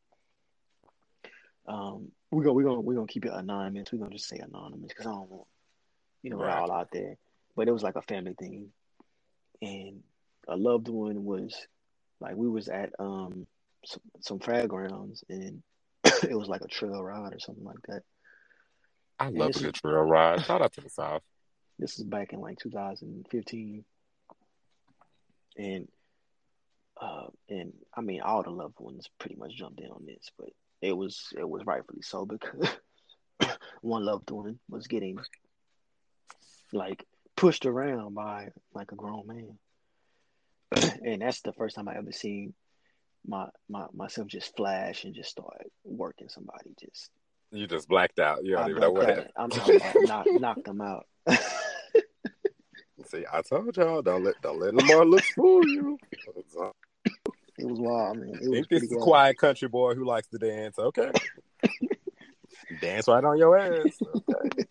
um 1.66 2.10
we 2.30 2.44
go 2.44 2.52
we 2.52 2.64
gonna 2.64 2.80
we 2.80 2.94
gonna 2.94 3.06
keep 3.06 3.24
it 3.24 3.32
anonymous. 3.32 3.92
We're 3.92 3.98
gonna 3.98 4.14
just 4.14 4.28
say 4.28 4.38
anonymous 4.38 4.88
because 4.88 5.06
I 5.06 5.10
don't 5.10 5.30
want 5.30 5.46
you 6.22 6.30
know 6.30 6.38
we're 6.38 6.50
all 6.50 6.72
out 6.72 6.88
there. 6.92 7.16
But 7.54 7.68
it 7.68 7.72
was 7.72 7.82
like 7.82 7.96
a 7.96 8.02
family 8.02 8.34
thing, 8.38 8.68
and 9.60 10.02
a 10.48 10.56
loved 10.56 10.88
one 10.88 11.24
was 11.24 11.54
like 12.20 12.36
we 12.36 12.48
was 12.48 12.68
at 12.68 12.90
um 12.98 13.46
some, 13.84 14.02
some 14.20 14.38
fairgrounds 14.38 15.24
and 15.28 15.62
it 16.04 16.36
was 16.36 16.48
like 16.48 16.62
a 16.62 16.68
trail 16.68 17.02
ride 17.02 17.34
or 17.34 17.38
something 17.38 17.64
like 17.64 17.82
that. 17.88 18.02
I 19.18 19.28
love 19.28 19.52
this 19.52 19.60
a 19.60 19.64
good 19.64 19.74
trail 19.74 20.00
ride. 20.00 20.44
Shout 20.44 20.62
out 20.62 20.72
to 20.74 20.80
the 20.80 20.88
South. 20.88 21.22
This 21.78 21.98
is 21.98 22.04
back 22.04 22.32
in 22.32 22.40
like 22.40 22.58
2015, 22.58 23.84
and 25.56 25.88
uh, 27.00 27.26
and 27.48 27.72
I 27.94 28.00
mean 28.00 28.20
all 28.20 28.42
the 28.42 28.50
loved 28.50 28.78
ones 28.78 29.08
pretty 29.18 29.36
much 29.36 29.54
jumped 29.54 29.80
in 29.80 29.90
on 29.90 30.04
this, 30.06 30.30
but 30.38 30.50
it 30.82 30.96
was 30.96 31.32
it 31.38 31.48
was 31.48 31.64
rightfully 31.64 32.02
so 32.02 32.26
because 32.26 32.68
one 33.80 34.04
loved 34.04 34.30
one 34.30 34.58
was 34.68 34.88
getting 34.88 35.18
like 36.72 37.06
pushed 37.36 37.64
around 37.64 38.14
by 38.14 38.48
like 38.74 38.92
a 38.92 38.96
grown 38.96 39.26
man, 39.26 39.58
and 41.04 41.22
that's 41.22 41.40
the 41.42 41.52
first 41.52 41.76
time 41.76 41.88
I 41.88 41.96
ever 41.96 42.12
seen 42.12 42.52
my 43.26 43.46
my 43.68 43.86
myself 43.94 44.26
just 44.26 44.56
flash 44.56 45.04
and 45.04 45.14
just 45.14 45.30
start 45.30 45.70
working 45.84 46.28
somebody 46.28 46.74
just 46.80 47.10
You 47.52 47.66
just 47.68 47.88
blacked 47.88 48.18
out. 48.18 48.44
You 48.44 48.56
don't 48.56 48.64
I 48.64 48.70
even 48.70 48.80
know 48.80 48.90
what 48.90 49.08
happened. 49.08 49.30
I'm 49.36 49.50
talking 49.50 49.76
about 49.76 50.02
knock 50.02 50.26
knock 50.40 50.64
them 50.64 50.80
out. 50.80 51.06
See, 53.06 53.24
I 53.32 53.42
told 53.42 53.76
y'all 53.76 54.02
don't 54.02 54.24
let 54.24 54.40
don't 54.42 54.58
let 54.58 54.74
Lamar 54.74 55.04
look 55.04 55.22
fool 55.22 55.66
you. 55.66 55.98
It 57.62 57.68
was 57.68 57.78
wild, 57.78 58.18
man. 58.18 58.30
It 58.30 58.48
was 58.48 58.50
Think 58.50 58.68
this 58.70 58.82
is 58.82 58.90
a 58.90 58.96
wild. 58.96 59.04
quiet 59.04 59.38
country 59.38 59.68
boy 59.68 59.94
who 59.94 60.04
likes 60.04 60.26
to 60.28 60.38
dance. 60.38 60.76
Okay. 60.80 61.12
dance 62.80 63.06
right 63.06 63.22
on 63.22 63.38
your 63.38 63.56
ass. 63.56 64.00
Okay. 64.16 64.64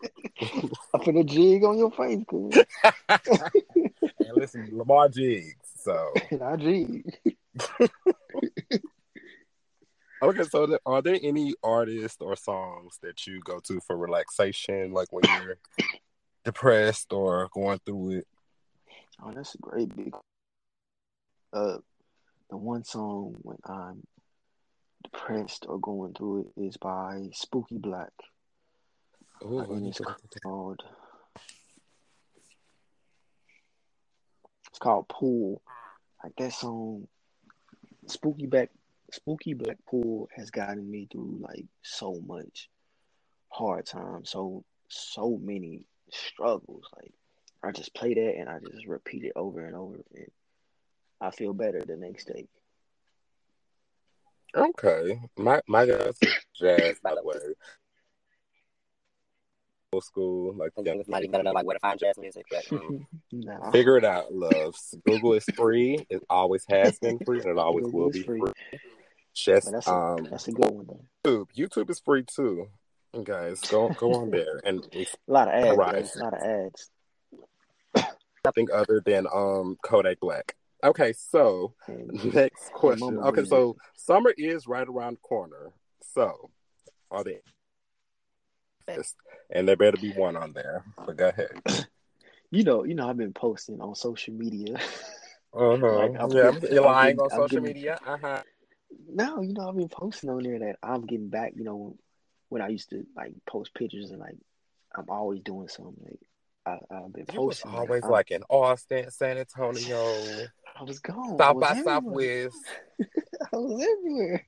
I 0.93 0.97
put 1.01 1.15
a 1.15 1.23
jig 1.23 1.63
on 1.63 1.77
your 1.77 1.89
face, 1.91 2.19
cuz. 2.29 2.65
and 3.09 4.35
listen, 4.35 4.67
Lamar 4.73 5.07
jigs. 5.07 5.55
So 5.77 6.11
And 6.31 6.43
I 6.43 6.57
jig. 6.57 7.17
okay, 10.21 10.43
so 10.43 10.77
are 10.85 11.01
there 11.01 11.17
any 11.23 11.53
artists 11.63 12.21
or 12.21 12.35
songs 12.35 12.99
that 13.03 13.25
you 13.25 13.39
go 13.39 13.61
to 13.67 13.79
for 13.79 13.95
relaxation, 13.95 14.91
like 14.91 15.07
when 15.13 15.23
you're 15.41 15.55
depressed 16.43 17.13
or 17.13 17.47
going 17.53 17.79
through 17.85 18.17
it? 18.17 18.27
Oh, 19.23 19.31
that's 19.33 19.55
a 19.55 19.59
great 19.59 19.95
big. 19.95 20.13
Uh, 21.53 21.77
the 22.51 22.57
one 22.57 22.83
song 22.83 23.35
when 23.41 23.57
I'm 23.65 24.05
depressed 25.03 25.65
or 25.67 25.79
going 25.79 26.13
through 26.13 26.51
it 26.55 26.61
is 26.61 26.77
by 26.77 27.29
Spooky 27.33 27.77
Black. 27.77 28.11
Ooh, 29.43 29.59
uh, 29.59 29.63
I 29.63 29.65
think 29.67 29.87
it's 29.87 29.99
called. 30.43 30.83
It's 34.69 34.79
called 34.79 35.07
Pool. 35.07 35.61
Like 36.23 36.35
that 36.37 36.53
song, 36.53 37.07
Spooky 38.07 38.45
Black. 38.45 38.69
Spooky 39.11 39.53
Black 39.53 39.77
Pool 39.89 40.29
has 40.35 40.51
gotten 40.51 40.89
me 40.89 41.07
through 41.11 41.39
like 41.41 41.65
so 41.81 42.21
much 42.25 42.69
hard 43.49 43.85
times, 43.85 44.29
so 44.29 44.63
so 44.89 45.39
many 45.41 45.87
struggles. 46.11 46.83
Like 46.97 47.13
I 47.63 47.71
just 47.71 47.93
play 47.93 48.13
that 48.13 48.35
and 48.37 48.49
I 48.49 48.59
just 48.59 48.87
repeat 48.87 49.23
it 49.23 49.33
over 49.35 49.65
and 49.65 49.75
over, 49.75 49.95
and 50.15 50.27
I 51.21 51.29
feel 51.31 51.53
better 51.53 51.81
the 51.85 51.95
next 51.95 52.25
day. 52.25 52.47
Okay, 54.55 55.19
my 55.37 55.61
my 55.67 55.85
guys 55.85 56.17
jazz 56.59 56.99
by 57.01 57.15
the 57.15 57.21
way. 57.23 57.35
Old 59.93 60.03
school, 60.03 60.53
like 60.55 60.71
young 60.83 61.03
Like, 61.07 61.23
you 61.23 61.29
gotta 61.29 61.43
know 61.43 61.51
like 61.51 61.65
where 61.65 61.75
to 61.75 61.79
find 61.79 61.99
jazz 61.99 62.17
music. 62.17 62.45
But 62.49 62.65
Mm. 62.65 63.05
Nah, 63.33 63.71
Figure 63.71 63.97
it 63.97 64.03
out, 64.03 64.33
loves. 64.33 64.93
Google 65.05 65.33
is 65.33 65.45
free. 65.55 66.05
It 66.09 66.21
always 66.29 66.65
has 66.69 66.99
been 66.99 67.17
free, 67.19 67.39
and 67.39 67.47
it 67.49 67.57
always 67.57 67.85
Google 67.85 67.99
will 68.01 68.09
be 68.09 68.23
free. 68.23 68.39
free. 68.41 68.51
Just 69.33 69.71
that's 69.71 69.87
a 69.87 69.93
um, 69.93 70.27
that's 70.29 70.47
a 70.49 70.51
good 70.51 70.69
one 70.69 70.85
though. 70.87 71.05
YouTube. 71.25 71.45
YouTube 71.57 71.89
is 71.89 72.01
free 72.01 72.23
too. 72.23 72.67
Guys, 73.23 73.61
go 73.61 73.89
go 73.97 74.13
on 74.15 74.29
there 74.31 74.59
and 74.65 74.85
A 74.93 75.05
lot 75.31 75.47
of 75.47 75.53
ads, 75.53 76.15
a 76.15 76.19
lot 76.23 76.33
of 76.33 76.41
ads. 76.41 76.89
nothing 78.43 78.67
other 78.73 79.01
than 79.05 79.27
um 79.33 79.77
Kodak 79.81 80.19
Black. 80.19 80.55
Okay, 80.83 81.13
so 81.13 81.73
next 82.33 82.71
question. 82.73 83.17
Okay, 83.19 83.45
so 83.45 83.75
summer 83.95 84.33
is 84.37 84.67
right 84.67 84.87
around 84.87 85.13
the 85.17 85.21
corner. 85.21 85.71
So 86.01 86.49
are 87.11 87.23
they? 87.23 87.39
And 89.53 89.67
there 89.67 89.75
better 89.75 89.97
be 89.97 90.11
one 90.13 90.35
on 90.35 90.53
there. 90.53 90.83
But 91.05 91.17
go 91.17 91.29
ahead. 91.29 91.51
you 92.51 92.63
know, 92.63 92.83
you 92.83 92.95
know, 92.95 93.07
I've 93.09 93.17
been 93.17 93.33
posting 93.33 93.79
on 93.81 93.95
social 93.95 94.33
media. 94.33 94.77
Uh 95.53 95.75
huh. 95.75 95.95
Like, 95.97 96.11
I'm 96.17 96.31
yeah, 96.31 96.51
getting- 96.51 96.71
you're 96.75 96.85
I'm 96.87 96.93
lying 96.93 97.15
getting- 97.17 97.19
on 97.19 97.29
social 97.29 97.47
getting- 97.59 97.63
media. 97.63 97.99
Uh 98.07 98.17
huh. 98.21 98.41
no, 99.09 99.41
you 99.41 99.51
know, 99.53 99.67
I've 99.67 99.75
been 99.75 99.89
posting 99.89 100.29
on 100.29 100.43
there 100.43 100.57
that 100.59 100.77
I'm 100.81 101.05
getting 101.05 101.27
back. 101.27 101.51
You 101.57 101.65
know, 101.65 101.97
when 102.47 102.61
I 102.61 102.69
used 102.69 102.91
to 102.91 103.05
like 103.17 103.33
post 103.45 103.73
pictures 103.73 104.11
and 104.11 104.21
like 104.21 104.37
I'm 104.95 105.09
always 105.09 105.41
doing 105.41 105.67
something. 105.67 105.97
Like 106.05 106.21
I, 106.65 106.77
I've 106.91 107.11
been 107.13 107.25
You 107.33 107.41
was 107.41 107.59
posting. 107.61 107.71
always 107.79 108.03
I'm- 108.03 108.11
like 108.11 108.31
in 108.31 108.43
Austin, 108.49 109.09
San 109.11 109.37
Antonio, 109.37 109.97
I 110.79 110.83
was 110.83 110.99
gone. 110.99 111.37
South 111.37 111.55
was 111.55 111.61
by 111.61 111.77
everywhere. 111.79 112.49
Southwest. 112.49 112.65
I 113.53 113.55
was 113.57 113.81
everywhere. 113.99 114.45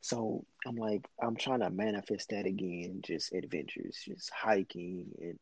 So 0.00 0.44
I'm 0.66 0.76
like, 0.76 1.06
I'm 1.22 1.36
trying 1.36 1.60
to 1.60 1.70
manifest 1.70 2.30
that 2.30 2.46
again. 2.46 3.00
Just 3.04 3.32
adventures, 3.32 3.98
just 4.04 4.30
hiking 4.30 5.06
and 5.20 5.38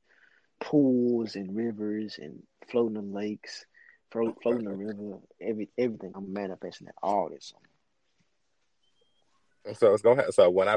pools 0.61 1.37
and 1.37 1.57
rivers 1.57 2.19
and 2.21 2.43
floating 2.71 2.97
in 2.99 3.13
lakes, 3.13 3.65
flo- 4.13 4.37
floating 4.43 4.65
the 4.69 4.75
river. 4.75 5.19
Every 5.41 5.71
everything. 5.79 6.13
I'm 6.15 6.33
manifesting 6.33 6.87
that 6.87 6.95
all 7.03 7.31
this 7.31 7.53
summer. 9.65 9.75
So 9.75 9.93
it's 9.95 10.03
gonna. 10.03 10.31
So 10.33 10.51
when 10.51 10.69
I 10.69 10.77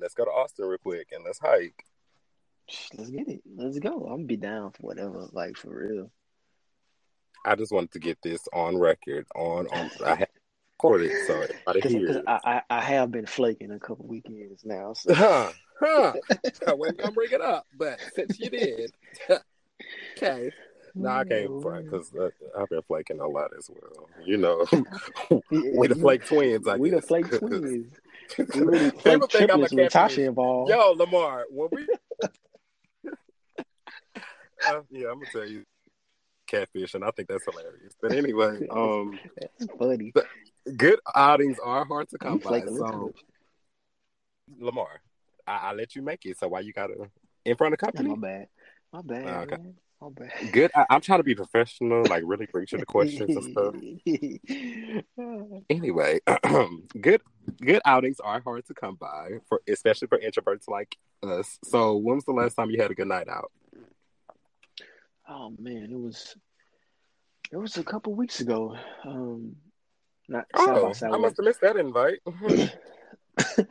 let's 0.00 0.14
go 0.14 0.24
to 0.24 0.30
Austin 0.30 0.66
real 0.66 0.78
quick 0.78 1.08
and 1.12 1.24
let's 1.24 1.38
hike. 1.40 1.84
Let's 2.94 3.10
get 3.10 3.28
it. 3.28 3.42
Let's 3.56 3.78
go. 3.78 4.08
I'm 4.10 4.26
be 4.26 4.36
down 4.36 4.72
for 4.72 4.82
whatever. 4.82 5.26
Like 5.32 5.56
for 5.56 5.70
real. 5.70 6.10
I 7.44 7.54
just 7.54 7.72
wanted 7.72 7.92
to 7.92 7.98
get 8.00 8.18
this 8.22 8.40
on 8.52 8.78
record. 8.78 9.26
On 9.34 9.66
on. 9.68 9.90
I 10.04 10.16
have 10.16 10.28
recorded 10.74 11.12
so 11.26 11.42
everybody 11.42 11.80
hears. 11.88 12.16
I, 12.26 12.40
I 12.44 12.62
I 12.70 12.80
have 12.80 13.10
been 13.12 13.26
flaking 13.26 13.70
a 13.70 13.78
couple 13.78 14.06
weekends 14.06 14.64
now. 14.64 14.94
So 14.94 15.14
Huh? 15.14 15.52
Huh? 15.78 16.12
I 16.66 16.74
wasn't 16.74 16.98
gonna 16.98 17.12
bring 17.12 17.32
it 17.32 17.40
up, 17.40 17.66
but 17.76 18.00
since 18.14 18.38
you 18.40 18.50
did, 18.50 18.92
okay. 20.16 20.50
No, 20.98 21.10
I 21.10 21.24
can't 21.24 21.62
front 21.62 21.84
because 21.84 22.10
uh, 22.14 22.30
I've 22.58 22.70
been 22.70 22.80
flaking 22.82 23.20
a 23.20 23.26
lot 23.26 23.50
as 23.56 23.68
well. 23.68 24.08
You 24.24 24.38
know, 24.38 24.64
we 25.50 25.88
the 25.88 25.94
flake 25.94 26.24
twins. 26.24 26.66
I 26.66 26.76
we 26.76 26.88
guess. 26.88 27.02
the 27.02 27.06
flake 27.06 27.38
twins. 27.38 27.90
We 28.38 28.60
really 28.60 28.90
flake 28.90 29.30
think 29.30 29.50
I'm 29.52 29.62
a 29.62 29.68
triplets 29.68 29.74
with. 29.74 29.92
Tasha 29.92 30.26
involved. 30.26 30.70
Yo, 30.70 30.92
Lamar, 30.92 31.44
when 31.50 31.68
we, 31.70 31.86
uh, 34.66 34.80
yeah, 34.90 35.08
I'm 35.08 35.20
gonna 35.20 35.26
tell 35.32 35.46
you, 35.46 35.64
catfish, 36.46 36.94
and 36.94 37.04
I 37.04 37.10
think 37.10 37.28
that's 37.28 37.44
hilarious. 37.44 37.94
But 38.00 38.12
anyway, 38.12 38.66
um, 38.70 39.18
That's 39.40 39.70
funny. 39.78 40.12
good 40.76 40.98
outings 41.14 41.58
are 41.64 41.84
hard 41.84 42.08
to 42.10 42.18
come 42.18 42.38
by. 42.38 42.48
flake 42.48 42.66
a 42.66 42.70
little 42.70 42.88
So. 42.88 43.14
Lamar, 44.58 45.00
I, 45.46 45.70
I 45.70 45.72
let 45.72 45.94
you 45.96 46.02
make 46.02 46.24
it. 46.24 46.38
So 46.38 46.48
why 46.48 46.60
you 46.60 46.72
gotta 46.72 46.94
in 47.44 47.56
front 47.56 47.74
of 47.74 47.80
Yeah, 47.82 47.86
company? 47.86 48.08
my 48.10 48.16
bad. 48.16 48.48
My 48.92 49.02
bad. 49.02 49.26
Oh, 49.26 49.40
okay. 49.42 49.56
My 50.00 50.08
bad. 50.10 50.52
Good. 50.52 50.70
I, 50.74 50.86
I'm 50.90 51.00
trying 51.00 51.18
to 51.20 51.24
be 51.24 51.34
professional, 51.34 52.04
like 52.08 52.22
really 52.26 52.46
bring 52.46 52.66
to 52.66 52.76
the 52.78 52.86
questions 52.86 53.34
and 53.34 53.44
stuff. 53.44 53.74
Anyway, 55.68 56.20
good 57.00 57.20
good 57.60 57.80
outings 57.84 58.20
are 58.20 58.40
hard 58.40 58.64
to 58.66 58.74
come 58.74 58.94
by 58.96 59.30
for 59.48 59.60
especially 59.68 60.06
for 60.06 60.18
introverts 60.18 60.68
like 60.68 60.96
us. 61.22 61.58
So 61.64 61.96
when 61.96 62.16
was 62.16 62.24
the 62.24 62.32
last 62.32 62.54
time 62.54 62.70
you 62.70 62.80
had 62.80 62.90
a 62.90 62.94
good 62.94 63.08
night 63.08 63.28
out? 63.28 63.50
Oh 65.28 65.54
man, 65.58 65.88
it 65.90 65.98
was 65.98 66.36
it 67.52 67.56
was 67.56 67.76
a 67.76 67.84
couple 67.84 68.14
weeks 68.14 68.40
ago. 68.40 68.76
Um, 69.04 69.56
not 70.28 70.46
South 70.56 70.68
Oh, 70.68 70.92
by 70.92 71.08
I 71.08 71.18
must 71.18 71.36
have 71.36 71.44
missed 71.44 71.60
that 71.60 71.76
invite. 71.76 72.18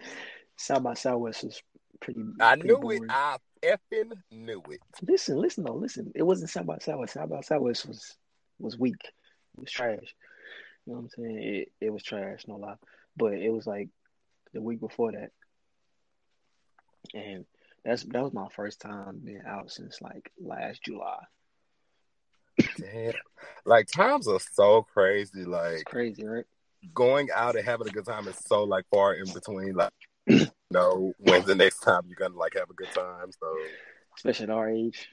South 0.58 0.84
by 0.84 0.94
Southwest 0.94 1.44
was 1.44 1.62
pretty. 2.00 2.22
I 2.40 2.56
pretty 2.56 2.76
knew 2.76 2.92
it. 2.92 3.02
I 3.10 3.38
effing 3.64 4.12
knew 4.32 4.62
it. 4.70 4.80
Listen, 5.02 5.38
listen 5.38 5.64
though, 5.64 5.76
listen. 5.76 6.12
It 6.16 6.24
wasn't 6.24 6.50
South 6.50 6.66
by 6.66 6.78
Southwest. 6.80 7.14
South 7.14 7.30
by 7.30 7.42
Southwest 7.42 7.88
was 7.88 8.16
was 8.60 8.78
weak. 8.78 9.02
It 9.04 9.60
was 9.60 9.72
trash. 9.72 10.16
You 10.86 10.94
know 10.94 11.00
what 11.00 11.00
I'm 11.00 11.10
saying? 11.10 11.38
It 11.38 11.72
it 11.82 11.90
was 11.92 12.04
trash, 12.04 12.44
no 12.48 12.56
lie. 12.56 12.76
But 13.18 13.34
it 13.34 13.50
was 13.52 13.68
like 13.68 13.90
the 14.54 14.62
week 14.62 14.80
before 14.80 15.12
that, 15.12 15.32
and 17.14 17.46
that's 17.84 18.04
that 18.04 18.24
was 18.24 18.34
my 18.34 18.48
first 18.56 18.80
time 18.80 19.20
being 19.24 19.42
out 19.46 19.72
since 19.72 20.02
like 20.02 20.32
last 20.40 20.84
July. 20.84 21.20
Damn. 22.78 23.14
Like 23.66 23.88
times 23.88 24.28
are 24.28 24.40
so 24.54 24.84
crazy. 24.84 25.40
It's 25.40 25.48
Like 25.48 25.86
crazy, 25.86 26.26
right? 26.26 26.46
going 26.94 27.30
out 27.34 27.56
and 27.56 27.66
having 27.66 27.88
a 27.88 27.92
good 27.92 28.06
time 28.06 28.28
is 28.28 28.38
so 28.46 28.64
like 28.64 28.86
far 28.92 29.14
in 29.14 29.26
between. 29.34 29.74
Like, 29.74 29.92
you 30.28 30.48
know, 30.72 31.14
when's 31.20 31.46
the 31.46 31.56
next 31.56 31.80
time 31.80 32.04
you're 32.08 32.16
gonna 32.16 32.38
like 32.40 32.54
have 32.58 32.70
a 32.70 32.74
good 32.74 32.92
time? 32.94 33.32
So 33.40 33.58
Especially 34.18 34.44
at 34.46 34.50
our 34.52 34.70
age. 34.70 35.10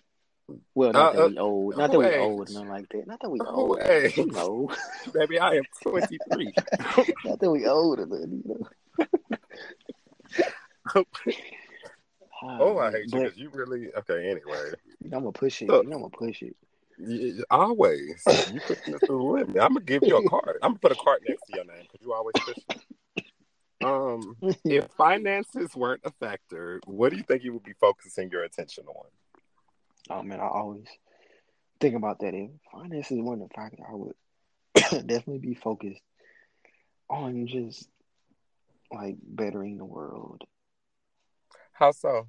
Well, 0.74 0.92
not 0.92 1.14
Uh, 1.14 1.16
that 1.16 1.24
uh, 1.24 1.28
we 1.28 1.38
old, 1.38 1.76
not 1.76 1.90
that 1.92 1.98
we 1.98 2.06
age? 2.06 2.20
old, 2.20 2.50
nothing 2.50 2.68
like 2.68 2.88
that. 2.90 3.06
Not 3.06 3.20
that 3.20 3.30
we 3.30 3.40
old. 3.40 3.80
age? 3.80 4.16
You 4.16 4.26
know, 4.26 4.70
baby, 5.14 5.38
I 5.38 5.54
am 5.56 5.64
23. 5.82 6.52
not 7.24 7.38
that 7.40 7.50
we 7.50 7.66
old, 7.66 7.98
you 8.00 8.42
know. 8.44 8.66
oh, 12.42 12.78
I 12.78 12.90
hate 12.90 13.04
you 13.04 13.10
but 13.12 13.22
because 13.22 13.38
you 13.38 13.50
really 13.50 13.88
okay. 13.94 14.30
Anyway, 14.30 14.72
I'm 15.04 15.10
gonna 15.10 15.32
push 15.32 15.62
it. 15.62 15.66
You 15.66 15.84
know, 15.84 15.96
I'm 15.96 16.02
gonna 16.02 16.08
push 16.10 16.42
it. 16.42 16.56
Always 17.50 18.22
you 18.52 18.60
pushing 18.60 18.94
the 19.06 19.12
limit. 19.12 19.50
I'm 19.50 19.74
gonna 19.74 19.80
give 19.80 20.02
you 20.04 20.16
a 20.16 20.28
card. 20.28 20.58
I'm 20.62 20.70
gonna 20.70 20.78
put 20.78 20.92
a 20.92 20.96
card 20.96 21.20
next 21.26 21.46
to 21.46 21.56
your 21.56 21.64
name 21.64 21.82
because 21.82 22.04
you 22.04 22.12
always 22.12 22.34
push. 22.44 22.56
Um, 23.82 24.36
if 24.64 24.86
finances 24.96 25.74
weren't 25.74 26.02
a 26.04 26.10
factor, 26.12 26.80
what 26.86 27.10
do 27.10 27.16
you 27.16 27.24
think 27.24 27.42
you 27.42 27.52
would 27.52 27.64
be 27.64 27.74
focusing 27.80 28.30
your 28.30 28.44
attention 28.44 28.84
on? 28.86 29.06
Oh 30.10 30.22
man, 30.22 30.40
I 30.40 30.48
always 30.48 30.86
think 31.80 31.96
about 31.96 32.20
that. 32.20 32.34
If 32.34 32.50
finances 32.70 33.18
weren't 33.18 33.42
a 33.42 33.48
factor, 33.54 33.82
I 33.88 33.94
would 33.94 34.14
definitely 35.06 35.38
be 35.38 35.54
focused 35.54 36.00
on 37.08 37.46
just 37.46 37.88
like 38.92 39.16
bettering 39.22 39.78
the 39.78 39.84
world, 39.84 40.42
How 41.72 41.92
so? 41.92 42.28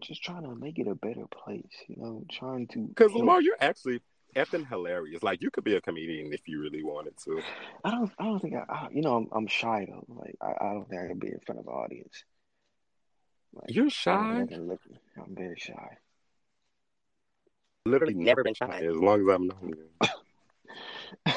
Just 0.00 0.22
trying 0.22 0.42
to 0.42 0.54
make 0.54 0.78
it 0.78 0.88
a 0.88 0.94
better 0.94 1.26
place. 1.26 1.62
You 1.88 1.96
know, 1.96 2.24
trying 2.30 2.66
to. 2.68 2.80
Because 2.80 3.10
help- 3.12 3.20
Lamar, 3.20 3.40
you're 3.40 3.56
actually 3.60 4.00
effing 4.36 4.68
hilarious. 4.68 5.22
Like 5.22 5.42
you 5.42 5.50
could 5.50 5.64
be 5.64 5.76
a 5.76 5.80
comedian 5.80 6.32
if 6.32 6.46
you 6.46 6.60
really 6.60 6.82
wanted 6.82 7.16
to. 7.24 7.40
I 7.84 7.90
don't. 7.90 8.12
I 8.18 8.24
don't 8.24 8.40
think 8.40 8.54
I. 8.54 8.64
I 8.68 8.88
you 8.92 9.02
know, 9.02 9.16
I'm, 9.16 9.28
I'm 9.32 9.46
shy 9.46 9.86
though. 9.88 10.04
Like 10.08 10.36
I, 10.40 10.66
I 10.66 10.72
don't 10.72 10.88
think 10.88 11.02
I 11.02 11.08
can 11.08 11.18
be 11.18 11.28
in 11.28 11.40
front 11.46 11.60
of 11.60 11.66
an 11.66 11.72
audience. 11.72 12.24
Like, 13.54 13.74
You're 13.74 13.90
shy. 13.90 14.38
think 14.38 14.52
I 14.52 14.54
can 14.54 14.68
look. 14.68 14.80
I'm 15.16 15.34
very 15.34 15.58
shy. 15.58 15.98
Literally 17.86 18.14
Never 18.14 18.42
been 18.42 18.54
shy. 18.54 18.80
As 18.82 18.96
long 18.96 19.20
as 19.20 19.34
I'm 19.34 19.46
known 19.46 19.74
you. 19.76 21.32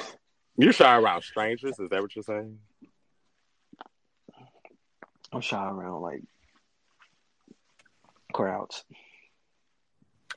You're 0.58 0.74
shy 0.74 0.98
around 0.98 1.22
strangers. 1.22 1.78
Is 1.78 1.90
that 1.90 2.02
what 2.02 2.16
you're 2.16 2.24
saying? 2.24 2.58
I'm 5.32 5.42
shy 5.42 5.70
around 5.70 6.02
like 6.02 6.24
crowds. 8.38 8.86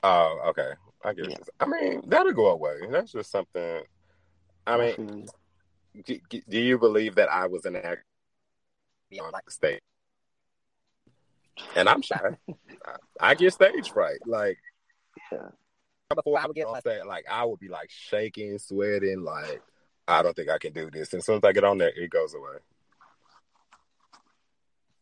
Oh, 0.03 0.39
okay. 0.49 0.71
I 1.03 1.13
guess. 1.13 1.27
Yeah. 1.29 1.37
I 1.59 1.65
mean, 1.65 2.01
that'll 2.07 2.33
go 2.33 2.47
away. 2.47 2.77
That's 2.89 3.11
just 3.11 3.31
something. 3.31 3.81
I 4.67 4.77
mean, 4.77 5.27
you. 5.93 6.19
do, 6.29 6.41
do 6.47 6.59
you 6.59 6.77
believe 6.77 7.15
that 7.15 7.31
I 7.31 7.47
was 7.47 7.65
an 7.65 7.75
actor 7.75 8.03
on 9.19 9.31
like 9.31 9.33
like 9.33 9.49
stage? 9.51 9.81
And 11.75 11.87
I'm 11.89 12.01
shy. 12.01 12.19
I, 12.85 12.95
I 13.19 13.35
get 13.35 13.53
stage 13.53 13.91
fright. 13.91 14.19
Like 14.25 14.57
Yeah. 15.31 15.49
before 16.15 16.39
I 16.39 16.45
would 16.45 16.55
get 16.55 16.65
on 16.67 16.73
like- 16.73 16.81
stage, 16.81 17.01
like 17.05 17.25
I 17.29 17.45
would 17.45 17.59
be 17.59 17.67
like 17.69 17.89
shaking, 17.89 18.57
sweating, 18.57 19.21
like 19.23 19.61
I 20.07 20.23
don't 20.23 20.35
think 20.35 20.49
I 20.49 20.57
can 20.57 20.73
do 20.73 20.89
this. 20.91 21.13
And 21.13 21.19
as 21.19 21.25
soon 21.25 21.37
as 21.37 21.43
I 21.43 21.51
get 21.51 21.63
on 21.63 21.77
there, 21.77 21.91
it 21.95 22.09
goes 22.09 22.33
away. 22.33 22.57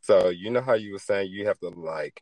So 0.01 0.29
you 0.29 0.49
know 0.49 0.61
how 0.61 0.73
you 0.73 0.93
were 0.93 0.99
saying 0.99 1.29
you 1.31 1.45
have 1.47 1.59
to 1.59 1.69
like, 1.69 2.21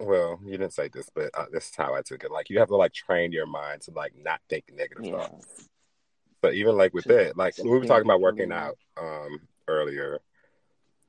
well, 0.00 0.38
you 0.44 0.52
didn't 0.52 0.72
say 0.74 0.88
this, 0.88 1.08
but 1.14 1.30
uh, 1.34 1.46
this 1.52 1.68
is 1.70 1.76
how 1.76 1.94
I 1.94 2.02
took 2.02 2.24
it. 2.24 2.30
Like 2.30 2.50
you 2.50 2.58
have 2.58 2.68
to 2.68 2.76
like 2.76 2.92
train 2.92 3.32
your 3.32 3.46
mind 3.46 3.82
to 3.82 3.92
like 3.92 4.12
not 4.16 4.40
think 4.48 4.64
negative 4.74 5.06
Yeah. 5.06 5.26
thoughts. 5.26 5.68
But 6.42 6.54
even 6.54 6.76
like 6.76 6.92
with 6.94 7.04
To- 7.04 7.14
that, 7.14 7.36
like 7.36 7.56
we 7.58 7.70
were 7.70 7.84
talking 7.84 8.06
about 8.06 8.20
working 8.20 8.52
out 8.52 8.78
um 9.00 9.40
earlier. 9.68 10.20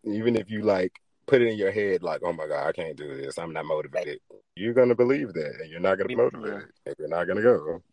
Even 0.03 0.35
if 0.35 0.49
you 0.49 0.61
like 0.61 0.99
put 1.25 1.41
it 1.41 1.47
in 1.51 1.57
your 1.57 1.71
head, 1.71 2.01
like, 2.01 2.21
oh 2.23 2.31
my 2.31 2.47
god, 2.47 2.67
I 2.67 2.71
can't 2.71 2.95
do 2.95 3.15
this, 3.17 3.37
I'm 3.37 3.51
not 3.51 3.65
motivated. 3.65 4.19
You're 4.55 4.73
gonna 4.73 4.95
believe 4.95 5.33
that, 5.33 5.59
and 5.61 5.69
you're 5.69 5.81
not 5.81 5.97
gonna 5.97 6.07
be 6.07 6.15
Yeah. 6.15 6.61
and 6.85 6.95
you're 6.97 7.09
not 7.09 7.25
gonna 7.25 7.41
go. 7.41 7.83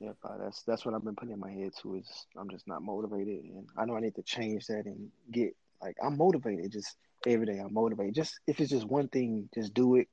Yeah, 0.00 0.12
that's 0.38 0.62
that's 0.62 0.84
what 0.84 0.94
I've 0.94 1.04
been 1.04 1.14
putting 1.14 1.34
in 1.34 1.40
my 1.40 1.52
head 1.52 1.72
too. 1.80 1.96
Is 1.96 2.26
I'm 2.36 2.48
just 2.50 2.66
not 2.66 2.82
motivated, 2.82 3.44
and 3.44 3.68
I 3.76 3.84
know 3.84 3.96
I 3.96 4.00
need 4.00 4.14
to 4.16 4.22
change 4.22 4.66
that 4.66 4.86
and 4.86 5.10
get 5.30 5.54
like 5.82 5.96
I'm 6.02 6.16
motivated. 6.16 6.72
Just 6.72 6.96
every 7.26 7.46
day, 7.46 7.58
I'm 7.58 7.74
motivated. 7.74 8.14
Just 8.14 8.40
if 8.46 8.60
it's 8.60 8.70
just 8.70 8.86
one 8.86 9.08
thing, 9.08 9.48
just 9.54 9.74
do 9.74 9.96
it. 9.96 10.08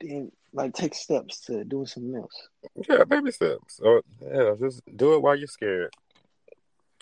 Then 0.00 0.32
like 0.52 0.74
take 0.74 0.94
steps 0.94 1.40
to 1.42 1.64
doing 1.64 1.86
something 1.86 2.16
else. 2.16 2.48
Yeah, 2.88 3.04
baby 3.04 3.32
steps. 3.32 3.80
Or 3.80 4.02
yeah, 4.20 4.54
just 4.58 4.82
do 4.96 5.14
it 5.14 5.22
while 5.22 5.36
you're 5.36 5.48
scared 5.48 5.92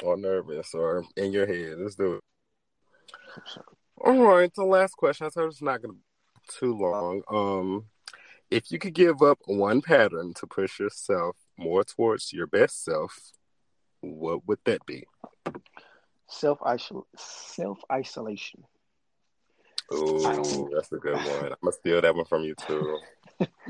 or 0.03 0.17
nervous 0.17 0.75
or 0.75 1.05
in 1.17 1.33
your 1.33 1.47
head. 1.47 1.79
Let's 1.79 1.95
do 1.95 2.15
it. 2.15 2.21
All 3.99 4.23
right, 4.25 4.53
the 4.55 4.65
last 4.65 4.95
question. 4.97 5.27
I 5.27 5.31
told 5.31 5.51
it's 5.51 5.63
not 5.63 5.83
gonna 5.83 5.95
be 5.95 6.01
too 6.59 6.77
long. 6.77 7.23
Um, 7.29 7.87
if 8.51 8.71
you 8.71 8.79
could 8.79 8.95
give 8.95 9.23
up 9.23 9.39
one 9.47 9.83
pattern 9.83 10.35
to 10.35 10.47
push 10.47 10.79
yourself 10.79 11.37
more 11.57 11.85
towards 11.85 12.33
your 12.33 12.47
best 12.47 12.85
self, 12.85 13.33
what 14.01 14.47
would 14.47 14.59
that 14.65 14.85
be? 14.87 15.05
self 16.29 16.59
self 17.17 17.79
isolation. 17.91 18.65
Ooh, 19.93 20.71
that's 20.75 20.93
a 20.93 20.97
good 20.97 21.15
one. 21.15 21.27
I'm 21.53 21.57
gonna 21.63 21.73
steal 21.73 22.01
that 22.01 22.15
one 22.15 22.25
from 22.25 22.43
you 22.43 22.55
too. 22.55 22.99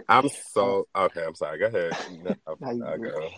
I'm 0.08 0.28
so 0.52 0.86
okay. 0.96 1.24
I'm 1.24 1.34
sorry. 1.34 1.58
Go 1.58 1.66
ahead. 1.66 1.96
No, 2.58 2.96
go. 2.96 3.30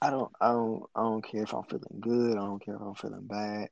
I 0.00 0.10
don't 0.10 0.32
I 0.40 0.48
don't 0.48 0.82
I 0.94 1.02
don't 1.02 1.22
care 1.22 1.42
if 1.42 1.52
I'm 1.52 1.64
feeling 1.64 2.00
good. 2.00 2.36
I 2.36 2.40
don't 2.40 2.64
care 2.64 2.76
if 2.76 2.80
I'm 2.80 2.94
feeling 2.94 3.26
bad. 3.26 3.68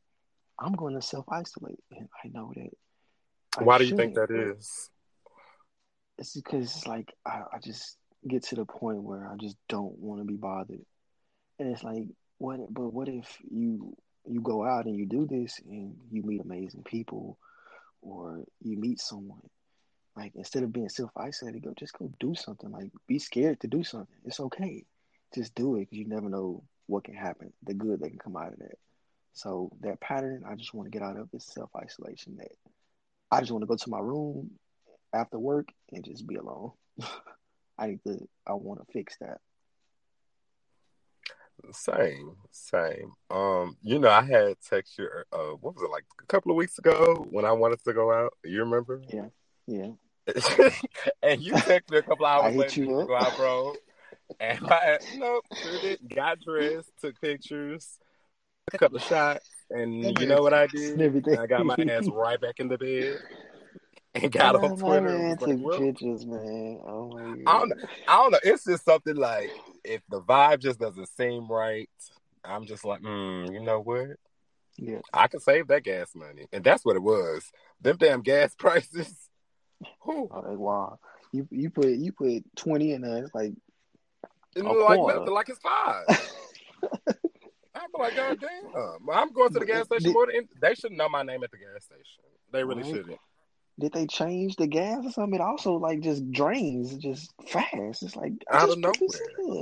I'm 0.58 0.72
going 0.72 0.94
to 0.94 1.02
self 1.02 1.26
isolate, 1.30 1.82
and 1.90 2.08
I 2.24 2.28
know 2.28 2.52
that. 2.54 2.70
I 3.58 3.64
Why 3.64 3.78
do 3.78 3.84
you 3.84 3.96
think 3.96 4.14
that 4.14 4.30
is? 4.30 4.90
It's 6.18 6.34
because 6.34 6.64
it's 6.64 6.86
like 6.86 7.12
I, 7.26 7.42
I 7.52 7.58
just 7.62 7.96
get 8.28 8.44
to 8.44 8.56
the 8.56 8.64
point 8.64 9.02
where 9.02 9.26
I 9.26 9.36
just 9.36 9.56
don't 9.68 9.98
want 9.98 10.20
to 10.20 10.24
be 10.24 10.36
bothered, 10.36 10.84
and 11.58 11.68
it's 11.68 11.82
like 11.82 12.04
what? 12.38 12.60
But 12.72 12.92
what 12.92 13.08
if 13.08 13.38
you 13.50 13.96
you 14.26 14.40
go 14.40 14.64
out 14.64 14.86
and 14.86 14.96
you 14.96 15.06
do 15.06 15.26
this 15.26 15.60
and 15.66 15.96
you 16.10 16.22
meet 16.22 16.40
amazing 16.40 16.82
people, 16.84 17.38
or 18.04 18.44
you 18.62 18.76
meet 18.76 19.00
someone? 19.00 19.40
Like 20.16 20.32
instead 20.36 20.62
of 20.62 20.72
being 20.72 20.88
self 20.88 21.10
isolated, 21.16 21.64
go 21.64 21.74
just 21.76 21.98
go 21.98 22.10
do 22.20 22.34
something. 22.34 22.70
Like 22.70 22.92
be 23.08 23.18
scared 23.18 23.60
to 23.60 23.66
do 23.66 23.82
something. 23.82 24.14
It's 24.24 24.40
okay. 24.40 24.84
Just 25.34 25.54
do 25.54 25.76
it 25.76 25.80
because 25.80 25.98
you 25.98 26.06
never 26.06 26.28
know 26.28 26.62
what 26.86 27.04
can 27.04 27.14
happen. 27.14 27.52
The 27.64 27.74
good 27.74 28.00
that 28.00 28.10
can 28.10 28.18
come 28.18 28.36
out 28.36 28.52
of 28.52 28.58
that. 28.60 28.78
So 29.32 29.72
that 29.80 30.00
pattern, 30.00 30.44
I 30.48 30.54
just 30.54 30.72
want 30.72 30.86
to 30.86 30.96
get 30.96 31.04
out 31.04 31.18
of 31.18 31.28
is 31.32 31.44
self 31.44 31.70
isolation. 31.76 32.36
That 32.36 32.52
I 33.32 33.40
just 33.40 33.50
want 33.50 33.62
to 33.62 33.66
go 33.66 33.76
to 33.76 33.90
my 33.90 33.98
room 33.98 34.50
after 35.12 35.38
work 35.38 35.68
and 35.92 36.04
just 36.04 36.26
be 36.26 36.36
alone. 36.36 36.72
I 37.78 37.88
need 37.88 38.04
to. 38.06 38.28
I 38.46 38.52
want 38.52 38.80
to 38.86 38.92
fix 38.92 39.16
that. 39.20 39.40
Same, 41.72 42.36
same. 42.50 43.12
Um, 43.30 43.76
you 43.82 43.98
know, 43.98 44.10
I 44.10 44.22
had 44.22 44.56
text 44.68 44.98
you. 44.98 45.08
Uh, 45.32 45.54
what 45.60 45.74
was 45.74 45.82
it 45.82 45.90
like 45.90 46.04
a 46.22 46.26
couple 46.26 46.50
of 46.50 46.56
weeks 46.56 46.78
ago 46.78 47.26
when 47.30 47.44
I 47.44 47.52
wanted 47.52 47.82
to 47.84 47.92
go 47.92 48.12
out? 48.12 48.34
You 48.44 48.60
remember? 48.60 49.02
Yeah, 49.12 49.26
yeah. 49.66 49.90
and 51.22 51.40
you 51.40 51.52
texted 51.52 51.90
me 51.90 51.98
a 51.98 52.02
couple 52.02 52.26
hours 52.26 52.54
later 52.54 52.80
you 52.80 52.86
to 52.86 53.06
go 53.06 53.16
out, 53.16 53.36
bro. 53.36 53.74
And 54.40 54.58
I, 54.66 54.98
nope, 55.16 55.44
sure 55.54 55.80
did. 55.80 55.98
Got 56.14 56.40
dressed, 56.40 56.90
took 57.00 57.20
pictures, 57.20 57.98
took 58.70 58.74
a 58.74 58.84
couple 58.84 58.96
of 58.96 59.02
shots, 59.02 59.48
and 59.70 60.18
you 60.18 60.26
know 60.26 60.42
what 60.42 60.54
I 60.54 60.66
did? 60.66 61.00
I 61.38 61.46
got 61.46 61.66
my 61.66 61.76
ass 61.90 62.08
right 62.08 62.40
back 62.40 62.58
in 62.58 62.68
the 62.68 62.78
bed 62.78 63.18
and 64.14 64.30
got 64.32 64.56
Oh, 64.56 64.64
on 64.66 64.76
Twitter. 64.78 65.00
man 65.02 65.20
and 65.20 65.38
was 65.40 65.40
like, 65.48 65.58
well, 65.60 65.78
pictures, 65.78 66.24
man. 66.26 66.80
Oh 66.86 67.10
my 67.10 67.34
god. 67.36 67.42
I 67.46 67.58
don't 67.58 67.68
know. 67.70 67.88
I 68.08 68.16
don't 68.16 68.30
know. 68.32 68.38
It's 68.44 68.64
just 68.64 68.84
something 68.84 69.16
like 69.16 69.50
if 69.84 70.02
the 70.08 70.20
vibe 70.20 70.60
just 70.60 70.78
doesn't 70.78 71.08
seem 71.16 71.48
right, 71.50 71.88
I'm 72.44 72.66
just 72.66 72.84
like, 72.84 73.00
mm, 73.00 73.52
you 73.52 73.60
know 73.60 73.80
what? 73.80 74.08
Yeah. 74.76 75.00
I 75.12 75.28
can 75.28 75.40
save 75.40 75.68
that 75.68 75.84
gas 75.84 76.10
money, 76.14 76.46
and 76.52 76.64
that's 76.64 76.84
what 76.84 76.96
it 76.96 77.02
was. 77.02 77.50
Them 77.80 77.96
damn 77.96 78.22
gas 78.22 78.54
prices. 78.58 79.14
Whew. 80.04 80.28
Oh, 80.32 80.42
wow. 80.56 80.98
You 81.32 81.48
you 81.50 81.70
put 81.70 81.88
you 81.88 82.12
put 82.12 82.42
twenty 82.56 82.92
in 82.92 83.02
there. 83.02 83.24
It's 83.24 83.34
like 83.34 83.52
It 84.54 84.62
like 84.62 85.00
nothing, 85.00 85.32
like 85.34 85.48
it's 85.48 85.58
five. 85.58 86.04
I'm 87.76 87.88
like, 87.98 88.14
God 88.14 88.38
damn. 88.40 89.10
I'm 89.12 89.32
going 89.32 89.52
to 89.52 89.58
the 89.58 89.66
gas 89.66 89.86
station 89.86 90.12
more 90.12 90.26
than 90.26 90.48
they 90.60 90.74
should 90.74 90.92
know 90.92 91.08
my 91.08 91.22
name 91.24 91.42
at 91.42 91.50
the 91.50 91.56
gas 91.56 91.84
station. 91.84 92.22
They 92.52 92.62
really 92.62 92.82
Right. 92.82 92.92
shouldn't. 92.92 93.18
Did 93.78 93.92
they 93.92 94.06
change 94.06 94.56
the 94.56 94.66
gas 94.66 95.04
or 95.04 95.10
something? 95.10 95.34
It 95.34 95.40
also 95.40 95.74
like 95.74 96.00
just 96.00 96.30
drains 96.30 96.96
just 96.96 97.32
fast. 97.48 98.02
It's 98.02 98.16
like 98.16 98.32
I 98.50 98.58
Out 98.58 98.70
of 98.70 98.78
nowhere. 98.78 98.94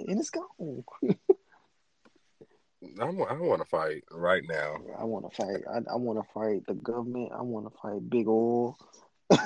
and 0.07 0.21
it's 0.21 0.31
gone. 0.31 0.85
I 3.01 3.05
want 3.05 3.63
to 3.63 3.69
fight 3.69 4.05
right 4.11 4.43
now. 4.47 4.77
I 4.99 5.05
want 5.05 5.31
to 5.31 5.37
fight. 5.37 5.63
I, 5.73 5.79
I 5.93 5.97
want 5.97 6.19
to 6.19 6.33
fight 6.33 6.67
the 6.67 6.75
government. 6.75 7.33
I 7.37 7.43
want 7.43 7.67
to 7.71 7.79
fight 7.81 8.09
big 8.11 8.27
oil. 8.29 8.77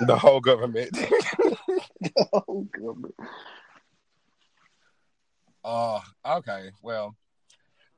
The 0.06 0.16
whole 0.16 0.40
government. 0.40 0.92
the 0.94 2.28
whole 2.32 2.66
government. 2.72 3.14
Oh, 5.62 6.00
okay. 6.26 6.70
Well, 6.82 7.14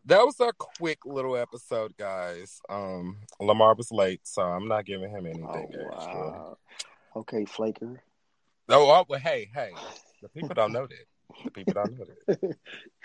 that 0.09 0.25
was 0.25 0.41
a 0.41 0.53
quick 0.59 0.99
little 1.05 1.37
episode, 1.37 1.97
guys. 1.97 2.61
Um, 2.69 3.19
Lamar 3.41 3.75
was 3.75 3.91
late, 3.93 4.21
so 4.25 4.43
I'm 4.43 4.67
not 4.69 4.85
giving 4.87 5.11
him 5.11 5.27
Oh 5.27 5.31
anything 5.31 5.69
extra. 5.93 6.15
wow. 6.15 6.59
Okay, 7.17 7.45
Flaker. 7.45 8.03
Oh, 8.69 8.91
oh, 8.91 9.05
well, 9.09 9.21
hey, 9.21 9.49
hey, 9.55 9.73
the 10.23 10.29
people 10.29 10.55
don't 10.55 10.73
know 10.73 10.87
that. 10.87 11.45
The 11.45 11.51
people 11.51 11.75
don't 11.75 11.99
know 11.99 12.05
that. 12.29 12.57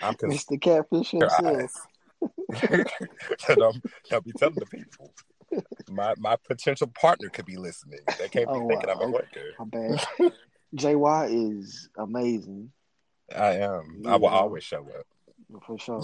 I'm. 0.01 0.15
Mr. 0.15 0.59
Catfish 0.59 1.11
himself. 1.11 1.71
don't, 3.55 3.83
don't 4.09 4.25
be 4.25 4.31
telling 4.33 4.55
the 4.55 4.65
people. 4.65 5.13
My 5.89 6.13
my 6.17 6.35
potential 6.47 6.87
partner 6.99 7.29
could 7.29 7.45
be 7.45 7.57
listening. 7.57 7.99
They 8.17 8.27
can't 8.29 8.47
be 8.47 8.59
Oh, 8.59 8.67
thinking 8.67 8.89
I'm 8.89 9.01
a 9.01 9.05
wow. 9.05 9.11
worker. 9.11 9.51
My 9.59 9.65
bad. 9.65 10.33
JY 10.75 11.59
is 11.59 11.89
amazing 11.97 12.71
I 13.35 13.57
am. 13.57 14.01
I 14.07 14.15
will 14.15 14.27
always 14.29 14.63
show 14.63 14.81
up. 14.97 15.05
for 15.65 15.77
sure. 15.77 16.01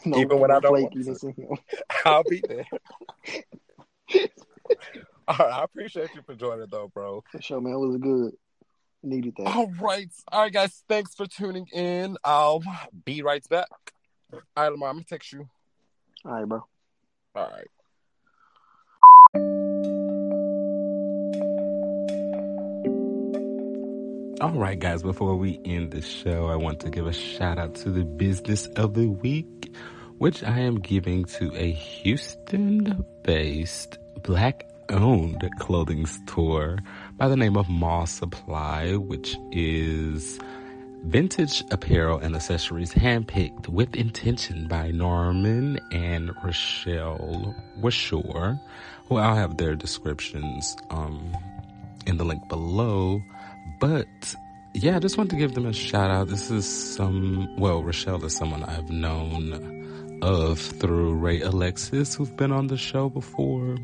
Even 0.06 0.38
when 0.38 0.50
I 0.50 0.60
don't 0.60 0.82
want. 0.82 1.60
I'll 2.04 2.24
be 2.24 2.42
there. 2.46 2.66
All 5.28 5.36
right, 5.38 5.52
I 5.52 5.64
appreciate 5.64 6.14
you 6.14 6.22
for 6.22 6.34
joining 6.34 6.66
though, 6.70 6.90
bro. 6.92 7.22
For 7.30 7.40
sure, 7.40 7.60
man. 7.60 7.74
It 7.74 7.78
was 7.78 7.96
good. 7.98 8.32
Needed 9.02 9.34
that. 9.38 9.48
All 9.48 9.70
right. 9.80 10.10
All 10.30 10.42
right, 10.42 10.52
guys. 10.52 10.84
Thanks 10.88 11.14
for 11.14 11.26
tuning 11.26 11.66
in. 11.72 12.16
I'll 12.24 12.62
be 13.04 13.22
right 13.22 13.46
back. 13.48 13.68
All 14.32 14.40
right, 14.56 14.72
Lamar, 14.72 14.90
I'm 14.90 14.96
gonna 14.96 15.04
text 15.04 15.32
you. 15.32 15.48
All 16.24 16.32
right, 16.32 16.48
bro. 16.48 16.64
All 17.34 17.50
right. 17.50 17.66
All 24.42 24.50
right, 24.50 24.76
guys, 24.76 25.04
before 25.04 25.36
we 25.36 25.60
end 25.64 25.92
the 25.92 26.02
show, 26.02 26.48
I 26.48 26.56
want 26.56 26.80
to 26.80 26.90
give 26.90 27.06
a 27.06 27.12
shout 27.12 27.58
out 27.58 27.76
to 27.76 27.90
the 27.90 28.04
business 28.04 28.66
of 28.74 28.94
the 28.94 29.06
week, 29.06 29.72
which 30.18 30.42
I 30.42 30.58
am 30.58 30.80
giving 30.80 31.26
to 31.26 31.54
a 31.54 31.70
Houston 31.70 33.04
based 33.22 33.98
black 34.24 34.68
owned 34.88 35.48
clothing 35.60 36.06
store 36.06 36.78
by 37.16 37.28
the 37.28 37.36
name 37.36 37.56
of 37.56 37.68
Mall 37.68 38.04
Supply, 38.04 38.96
which 38.96 39.36
is 39.52 40.40
vintage 41.04 41.62
apparel 41.70 42.18
and 42.18 42.34
accessories 42.34 42.92
handpicked 42.92 43.68
with 43.68 43.94
intention 43.94 44.66
by 44.66 44.90
Norman 44.90 45.78
and 45.92 46.32
Rochelle 46.42 47.54
Washore, 47.78 48.60
who 49.06 49.18
I'll 49.18 49.36
have 49.36 49.56
their 49.56 49.76
descriptions 49.76 50.76
um, 50.90 51.32
in 52.08 52.16
the 52.16 52.24
link 52.24 52.48
below. 52.48 53.22
But 53.82 54.36
yeah, 54.74 54.94
I 54.94 55.00
just 55.00 55.18
want 55.18 55.30
to 55.30 55.36
give 55.36 55.54
them 55.54 55.66
a 55.66 55.72
shout 55.72 56.08
out. 56.08 56.28
This 56.28 56.52
is 56.52 56.94
some, 56.94 57.52
well, 57.56 57.82
Rochelle 57.82 58.24
is 58.24 58.36
someone 58.36 58.62
I've 58.62 58.88
known 58.90 60.20
of 60.22 60.60
through 60.60 61.14
Ray 61.14 61.40
Alexis, 61.40 62.14
who's 62.14 62.30
been 62.30 62.52
on 62.52 62.68
the 62.68 62.76
show 62.76 63.08
before. 63.08 63.76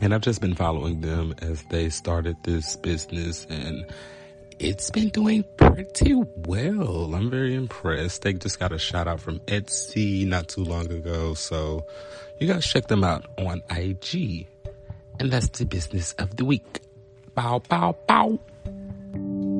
And 0.00 0.12
I've 0.12 0.22
just 0.22 0.40
been 0.40 0.56
following 0.56 1.00
them 1.00 1.32
as 1.42 1.62
they 1.70 1.90
started 1.90 2.36
this 2.42 2.74
business 2.74 3.46
and 3.48 3.88
it's 4.58 4.90
been 4.90 5.10
doing 5.10 5.44
pretty 5.58 6.14
well. 6.14 7.14
I'm 7.14 7.30
very 7.30 7.54
impressed. 7.54 8.22
They 8.22 8.32
just 8.32 8.58
got 8.58 8.72
a 8.72 8.78
shout 8.78 9.06
out 9.06 9.20
from 9.20 9.38
Etsy 9.46 10.26
not 10.26 10.48
too 10.48 10.64
long 10.64 10.90
ago. 10.90 11.34
So 11.34 11.86
you 12.40 12.48
guys 12.48 12.66
check 12.66 12.88
them 12.88 13.04
out 13.04 13.26
on 13.38 13.62
IG. 13.70 14.48
And 15.20 15.30
that's 15.30 15.56
the 15.56 15.66
business 15.66 16.14
of 16.14 16.34
the 16.34 16.44
week. 16.44 16.80
Bow, 17.36 17.60
bow, 17.60 17.96
bow 18.08 18.40
thank 19.14 19.44
you 19.44 19.53